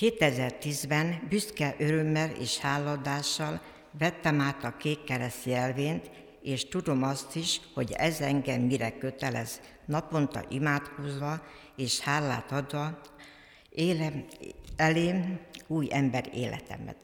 2010-ben 0.00 1.26
büszke 1.28 1.74
örömmel 1.78 2.30
és 2.30 2.58
háladással 2.58 3.60
vettem 3.98 4.40
át 4.40 4.64
a 4.64 4.76
kék 4.76 5.04
kereszt 5.04 5.44
jelvényt, 5.44 6.10
és 6.42 6.68
tudom 6.68 7.02
azt 7.02 7.36
is, 7.36 7.60
hogy 7.74 7.92
ez 7.92 8.20
engem 8.20 8.60
mire 8.60 8.98
kötelez, 8.98 9.60
naponta 9.86 10.44
imádkozva 10.48 11.42
és 11.76 12.00
hálát 12.00 12.52
adva 12.52 13.00
élem, 13.70 14.24
elém 14.76 15.40
új 15.66 15.86
ember 15.90 16.30
életemet. 16.34 16.96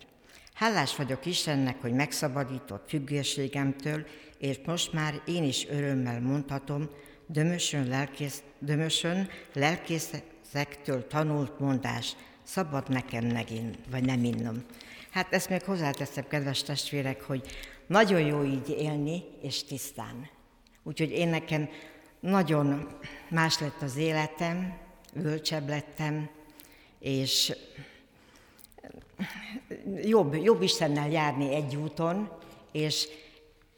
Hálás 0.54 0.96
vagyok 0.96 1.26
Istennek, 1.26 1.80
hogy 1.80 1.92
megszabadított 1.92 2.88
függőségemtől, 2.88 4.06
és 4.38 4.58
most 4.66 4.92
már 4.92 5.20
én 5.26 5.44
is 5.44 5.66
örömmel 5.68 6.20
mondhatom, 6.20 6.90
dömösön, 7.26 7.88
lelkész, 7.88 8.42
dömösön 8.58 9.28
lelkészektől 9.52 11.06
tanult 11.06 11.58
mondás, 11.58 12.16
szabad 12.48 12.88
nekem 12.88 13.24
megint, 13.26 13.78
vagy 13.90 14.04
nem 14.04 14.24
innom. 14.24 14.64
Hát 15.10 15.32
ezt 15.32 15.48
még 15.48 15.62
hozzáteszem, 15.62 16.24
kedves 16.28 16.62
testvérek, 16.62 17.22
hogy 17.22 17.46
nagyon 17.86 18.20
jó 18.20 18.44
így 18.44 18.68
élni, 18.68 19.22
és 19.42 19.64
tisztán. 19.64 20.28
Úgyhogy 20.82 21.10
én 21.10 21.28
nekem 21.28 21.68
nagyon 22.20 22.88
más 23.28 23.58
lett 23.58 23.82
az 23.82 23.96
életem, 23.96 24.78
bölcsebb 25.14 25.68
lettem, 25.68 26.28
és 26.98 27.56
jobb, 30.02 30.34
jobb 30.34 30.62
Istennel 30.62 31.10
járni 31.10 31.54
egy 31.54 31.76
úton, 31.76 32.30
és 32.72 33.08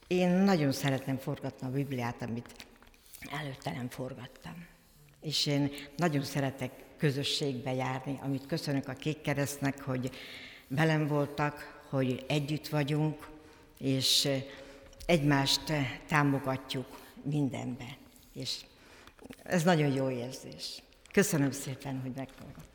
én 0.07 0.29
nagyon 0.29 0.73
szeretem 0.73 1.17
forgatni 1.17 1.67
a 1.67 1.71
Bibliát, 1.71 2.23
amit 2.23 2.67
előtte 3.31 3.71
nem 3.71 3.89
forgattam. 3.89 4.67
És 5.21 5.47
én 5.47 5.71
nagyon 5.97 6.23
szeretek 6.23 6.73
közösségbe 7.01 7.75
járni, 7.75 8.19
amit 8.23 8.47
köszönök 8.47 8.89
a 8.89 8.93
Kék 8.93 9.21
Keresztnek, 9.21 9.83
hogy 9.83 10.11
velem 10.69 11.07
voltak, 11.07 11.83
hogy 11.89 12.25
együtt 12.29 12.69
vagyunk, 12.69 13.29
és 13.79 14.29
egymást 15.07 15.73
támogatjuk 16.09 17.01
mindenben. 17.23 17.97
És 18.33 18.61
ez 19.43 19.63
nagyon 19.63 19.93
jó 19.93 20.11
érzés. 20.11 20.83
Köszönöm 21.13 21.51
szépen, 21.51 22.01
hogy 22.01 22.13
meghallgattam. 22.17 22.70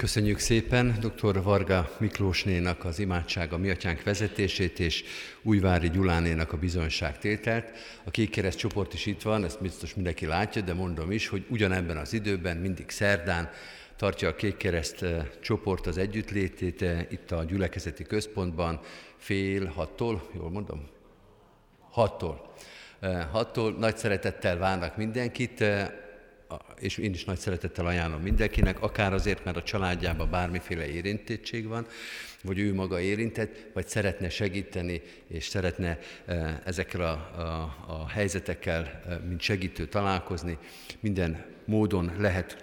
Köszönjük 0.00 0.38
szépen 0.38 0.98
dr. 1.00 1.42
Varga 1.42 1.90
Miklósnénak 1.98 2.84
az 2.84 2.98
imádsága 2.98 3.58
mi 3.58 3.70
atyánk 3.70 4.02
vezetését, 4.02 4.78
és 4.78 5.04
Újvári 5.42 5.90
Gyulánénak 5.90 6.52
a 6.52 6.56
bizonyságtételt. 6.56 7.72
A 8.04 8.10
Kék 8.10 8.30
Kereszt 8.30 8.58
csoport 8.58 8.94
is 8.94 9.06
itt 9.06 9.22
van, 9.22 9.44
ezt 9.44 9.60
biztos 9.60 9.94
mindenki 9.94 10.26
látja, 10.26 10.62
de 10.62 10.74
mondom 10.74 11.10
is, 11.10 11.28
hogy 11.28 11.44
ugyanebben 11.48 11.96
az 11.96 12.12
időben, 12.12 12.56
mindig 12.56 12.90
szerdán 12.90 13.50
tartja 13.96 14.28
a 14.28 14.34
Kék 14.34 14.56
Kereszt 14.56 15.02
eh, 15.02 15.26
csoport 15.40 15.86
az 15.86 15.98
együttlétét 15.98 16.82
eh, 16.82 17.06
itt 17.10 17.30
a 17.30 17.44
gyülekezeti 17.44 18.02
központban 18.02 18.80
fél 19.16 19.66
hattól, 19.66 20.28
jól 20.34 20.50
mondom? 20.50 20.88
Hattól. 21.90 22.52
Eh, 23.00 23.26
hattól 23.30 23.72
nagy 23.72 23.96
szeretettel 23.96 24.58
várnak 24.58 24.96
mindenkit 24.96 25.64
és 26.78 26.98
én 26.98 27.12
is 27.12 27.24
nagy 27.24 27.38
szeretettel 27.38 27.86
ajánlom 27.86 28.20
mindenkinek, 28.20 28.82
akár 28.82 29.12
azért, 29.12 29.44
mert 29.44 29.56
a 29.56 29.62
családjában 29.62 30.30
bármiféle 30.30 30.88
érintettség 30.88 31.66
van, 31.66 31.86
vagy 32.42 32.58
ő 32.58 32.74
maga 32.74 33.00
érintett, 33.00 33.66
vagy 33.72 33.86
szeretne 33.86 34.28
segíteni, 34.28 35.02
és 35.28 35.44
szeretne 35.44 35.98
ezekkel 36.64 37.00
a, 37.00 37.40
a, 37.40 37.76
a 37.86 38.08
helyzetekkel, 38.08 39.00
mint 39.28 39.40
segítő 39.40 39.86
találkozni. 39.86 40.58
Minden 41.00 41.44
módon 41.64 42.12
lehet 42.18 42.62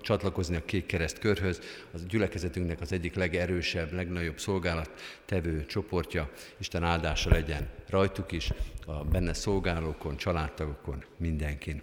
csatlakozni 0.00 0.56
a 0.56 0.64
Kék 0.64 0.86
Kereszt 0.86 1.18
körhöz. 1.18 1.60
Az 1.92 2.06
gyülekezetünknek 2.06 2.80
az 2.80 2.92
egyik 2.92 3.14
legerősebb, 3.14 3.92
legnagyobb 3.92 4.38
szolgálat 4.38 4.90
tevő 5.24 5.66
csoportja. 5.66 6.30
Isten 6.58 6.84
áldása 6.84 7.30
legyen 7.30 7.68
rajtuk 7.88 8.32
is, 8.32 8.50
a 8.86 9.04
benne 9.04 9.32
szolgálókon, 9.32 10.16
családtagokon, 10.16 11.04
mindenkin. 11.16 11.82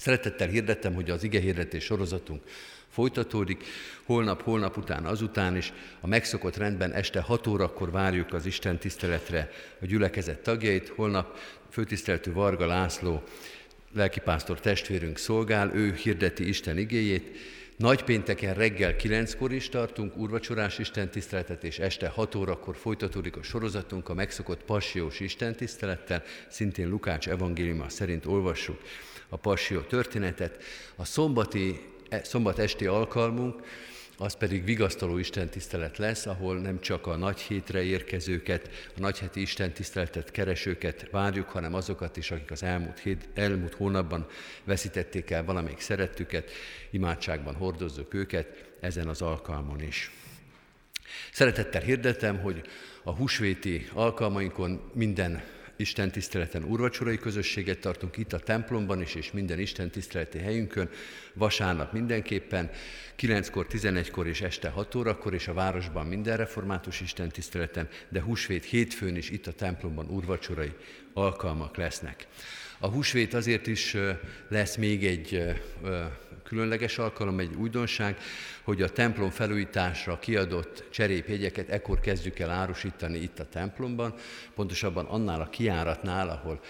Szeretettel 0.00 0.48
hirdettem, 0.48 0.94
hogy 0.94 1.10
az 1.10 1.24
ige 1.24 1.40
hirdetés 1.40 1.84
sorozatunk 1.84 2.42
folytatódik, 2.88 3.64
holnap, 4.04 4.42
holnap 4.42 4.76
után, 4.76 5.04
azután 5.04 5.56
is. 5.56 5.72
A 6.00 6.06
megszokott 6.06 6.56
rendben 6.56 6.92
este 6.92 7.20
6 7.20 7.46
órakor 7.46 7.90
várjuk 7.90 8.32
az 8.32 8.46
Isten 8.46 8.78
tiszteletre 8.78 9.50
a 9.80 9.86
gyülekezet 9.86 10.38
tagjait, 10.38 10.88
holnap 10.88 11.38
főtiszteltő 11.70 12.32
Varga 12.32 12.66
László 12.66 13.22
lelkipásztor 13.92 14.60
testvérünk 14.60 15.18
szolgál, 15.18 15.74
ő 15.74 15.94
hirdeti 15.94 16.48
Isten 16.48 16.78
igéjét, 16.78 17.36
Nagypénteken 17.76 18.54
reggel 18.54 18.94
9-kor 18.98 19.52
is 19.52 19.68
tartunk 19.68 20.16
úrvacsorás 20.16 20.78
istentiszteletet, 20.78 21.64
és 21.64 21.78
este 21.78 22.08
6 22.08 22.34
órakor 22.34 22.76
folytatódik 22.76 23.36
a 23.36 23.42
sorozatunk 23.42 24.08
a 24.08 24.14
megszokott 24.14 24.62
passiós 24.62 25.20
istentisztelettel, 25.20 26.22
szintén 26.48 26.88
Lukács 26.88 27.28
evangéliuma 27.28 27.88
szerint 27.88 28.26
olvassuk 28.26 28.80
a 29.30 29.36
passió 29.36 29.80
történetet. 29.80 30.62
A 30.96 31.04
szombati, 31.04 31.80
e, 32.08 32.24
szombat 32.24 32.58
esti 32.58 32.86
alkalmunk, 32.86 33.62
az 34.16 34.34
pedig 34.34 34.64
vigasztaló 34.64 35.18
istentisztelet 35.18 35.98
lesz, 35.98 36.26
ahol 36.26 36.58
nem 36.58 36.80
csak 36.80 37.06
a 37.06 37.16
nagy 37.16 37.40
hétre 37.40 37.82
érkezőket, 37.82 38.68
a 38.96 39.00
nagyheti 39.00 39.40
istentiszteletet 39.40 40.30
keresőket 40.30 41.10
várjuk, 41.10 41.48
hanem 41.48 41.74
azokat 41.74 42.16
is, 42.16 42.30
akik 42.30 42.50
az 42.50 42.62
elmúlt, 42.62 42.98
hét, 42.98 43.28
elmúlt 43.34 43.74
hónapban 43.74 44.26
veszítették 44.64 45.30
el 45.30 45.44
valamelyik 45.44 45.80
szerettüket, 45.80 46.50
imádságban 46.90 47.54
hordozzuk 47.54 48.14
őket 48.14 48.70
ezen 48.80 49.08
az 49.08 49.22
alkalmon 49.22 49.82
is. 49.82 50.10
Szeretettel 51.32 51.82
hirdetem, 51.82 52.40
hogy 52.40 52.62
a 53.02 53.10
húsvéti 53.10 53.88
alkalmainkon 53.92 54.90
minden 54.94 55.42
Isten 55.80 56.10
tiszteleten 56.10 56.64
úrvacsorai 56.64 57.18
közösséget 57.18 57.78
tartunk 57.78 58.16
itt 58.16 58.32
a 58.32 58.38
templomban 58.38 59.00
is, 59.00 59.14
és 59.14 59.32
minden 59.32 59.58
Isten 59.58 59.90
tiszteleti 59.90 60.38
helyünkön, 60.38 60.90
vasárnap 61.34 61.92
mindenképpen, 61.92 62.70
9-kor, 63.18 63.66
11-kor 63.70 64.26
és 64.26 64.40
este 64.40 64.68
6 64.68 64.94
órakor, 64.94 65.34
és 65.34 65.48
a 65.48 65.54
városban 65.54 66.06
minden 66.06 66.36
református 66.36 67.00
Isten 67.00 67.28
tiszteleten, 67.28 67.88
de 68.08 68.22
húsvét 68.22 68.64
hétfőn 68.64 69.16
is 69.16 69.30
itt 69.30 69.46
a 69.46 69.52
templomban 69.52 70.08
úrvacsorai 70.08 70.72
alkalmak 71.12 71.76
lesznek. 71.76 72.26
A 72.82 72.88
húsvét 72.88 73.34
azért 73.34 73.66
is 73.66 73.96
lesz 74.48 74.76
még 74.76 75.06
egy 75.06 75.42
különleges 76.44 76.98
alkalom, 76.98 77.38
egy 77.38 77.54
újdonság, 77.54 78.16
hogy 78.62 78.82
a 78.82 78.90
templom 78.90 79.30
felújításra 79.30 80.18
kiadott 80.18 80.84
cserépjegyeket 80.90 81.68
ekkor 81.68 82.00
kezdjük 82.00 82.38
el 82.38 82.50
árusítani 82.50 83.18
itt 83.18 83.38
a 83.38 83.48
templomban, 83.48 84.14
pontosabban 84.54 85.04
annál 85.04 85.40
a 85.40 85.48
kiáratnál, 85.48 86.28
ahol 86.28 86.60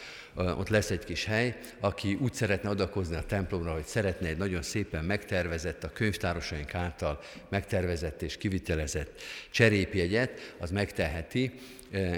ott 0.58 0.68
lesz 0.68 0.90
egy 0.90 1.04
kis 1.04 1.24
hely, 1.24 1.58
aki 1.80 2.18
úgy 2.20 2.34
szeretne 2.34 2.68
adakozni 2.68 3.16
a 3.16 3.26
templomra, 3.26 3.72
hogy 3.72 3.86
szeretne 3.86 4.28
egy 4.28 4.38
nagyon 4.38 4.62
szépen 4.62 5.04
megtervezett, 5.04 5.84
a 5.84 5.92
könyvtárosaink 5.92 6.74
által 6.74 7.20
megtervezett 7.48 8.22
és 8.22 8.36
kivitelezett 8.36 9.22
cserépjegyet, 9.50 10.54
az 10.58 10.70
megteheti, 10.70 11.52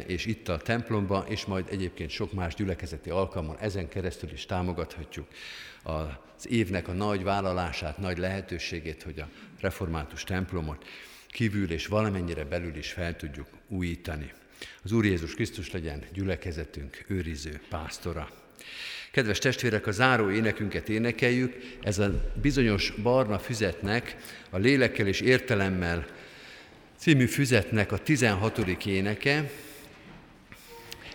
és 0.07 0.27
itt 0.27 0.49
a 0.49 0.57
templomban, 0.57 1.27
és 1.27 1.45
majd 1.45 1.67
egyébként 1.71 2.11
sok 2.11 2.33
más 2.33 2.55
gyülekezeti 2.55 3.11
alkalmon 3.11 3.57
ezen 3.59 3.89
keresztül 3.89 4.33
is 4.33 4.47
támogathatjuk 4.47 5.27
az 5.83 6.49
évnek 6.49 6.89
a 6.89 6.93
nagy 6.93 7.23
vállalását, 7.23 7.99
nagy 7.99 8.19
lehetőségét, 8.19 9.03
hogy 9.03 9.19
a 9.19 9.29
református 9.61 10.25
templomot 10.25 10.85
kívül 11.29 11.71
és 11.71 11.87
valamennyire 11.87 12.45
belül 12.45 12.77
is 12.77 12.93
fel 12.93 13.17
tudjuk 13.17 13.47
újítani. 13.69 14.33
Az 14.83 14.93
Úr 14.93 15.05
Jézus 15.05 15.35
Krisztus 15.35 15.71
legyen 15.71 16.05
gyülekezetünk 16.13 17.05
őriző 17.07 17.61
pásztora. 17.69 18.31
Kedves 19.11 19.39
testvérek, 19.39 19.87
a 19.87 19.91
záró 19.91 20.31
énekünket 20.31 20.89
énekeljük. 20.89 21.57
Ez 21.83 21.99
a 21.99 22.33
bizonyos 22.43 22.91
barna 23.03 23.39
füzetnek, 23.39 24.17
a 24.51 24.59
lélekkel 24.59 25.07
és 25.07 25.21
értelemmel 25.21 26.07
című 27.03 27.27
füzetnek 27.27 27.93
a 27.93 27.99
16. 27.99 28.59
éneke. 28.85 29.51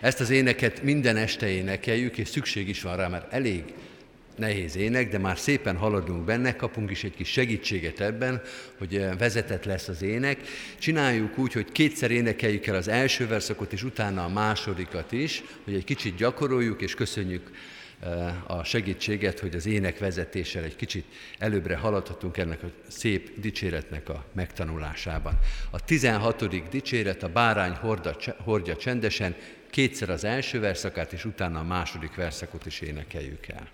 Ezt 0.01 0.19
az 0.19 0.29
éneket 0.29 0.83
minden 0.83 1.15
este 1.15 1.49
énekeljük, 1.49 2.17
és 2.17 2.27
szükség 2.27 2.69
is 2.69 2.81
van 2.81 2.95
rá, 2.95 3.07
mert 3.07 3.33
elég 3.33 3.63
nehéz 4.35 4.75
ének, 4.75 5.09
de 5.09 5.17
már 5.17 5.38
szépen 5.38 5.77
haladunk 5.77 6.25
benne, 6.25 6.55
kapunk 6.55 6.91
is 6.91 7.03
egy 7.03 7.15
kis 7.15 7.29
segítséget 7.29 7.99
ebben, 7.99 8.41
hogy 8.77 8.95
eh, 8.95 9.17
vezetett 9.17 9.65
lesz 9.65 9.88
az 9.88 10.01
ének. 10.01 10.39
Csináljuk 10.77 11.38
úgy, 11.38 11.53
hogy 11.53 11.71
kétszer 11.71 12.11
énekeljük 12.11 12.65
el 12.65 12.75
az 12.75 12.88
első 12.88 13.27
verszakot, 13.27 13.73
és 13.73 13.83
utána 13.83 14.23
a 14.23 14.29
másodikat 14.29 15.11
is, 15.11 15.43
hogy 15.63 15.73
egy 15.73 15.83
kicsit 15.83 16.15
gyakoroljuk, 16.15 16.81
és 16.81 16.95
köszönjük 16.95 17.51
a 18.47 18.63
segítséget, 18.63 19.39
hogy 19.39 19.55
az 19.55 19.65
ének 19.65 19.99
vezetéssel 19.99 20.63
egy 20.63 20.75
kicsit 20.75 21.05
előbbre 21.37 21.77
haladhatunk 21.77 22.37
ennek 22.37 22.63
a 22.63 22.67
szép 22.87 23.39
dicséretnek 23.39 24.09
a 24.09 24.25
megtanulásában. 24.31 25.39
A 25.69 25.83
16. 25.83 26.69
dicséret 26.69 27.23
a 27.23 27.29
bárány 27.29 27.73
horda, 27.73 28.15
hordja 28.43 28.75
csendesen, 28.75 29.35
kétszer 29.69 30.09
az 30.09 30.23
első 30.23 30.59
verszakát, 30.59 31.13
és 31.13 31.25
utána 31.25 31.59
a 31.59 31.63
második 31.63 32.15
verszakot 32.15 32.65
is 32.65 32.81
énekeljük 32.81 33.47
el. 33.47 33.69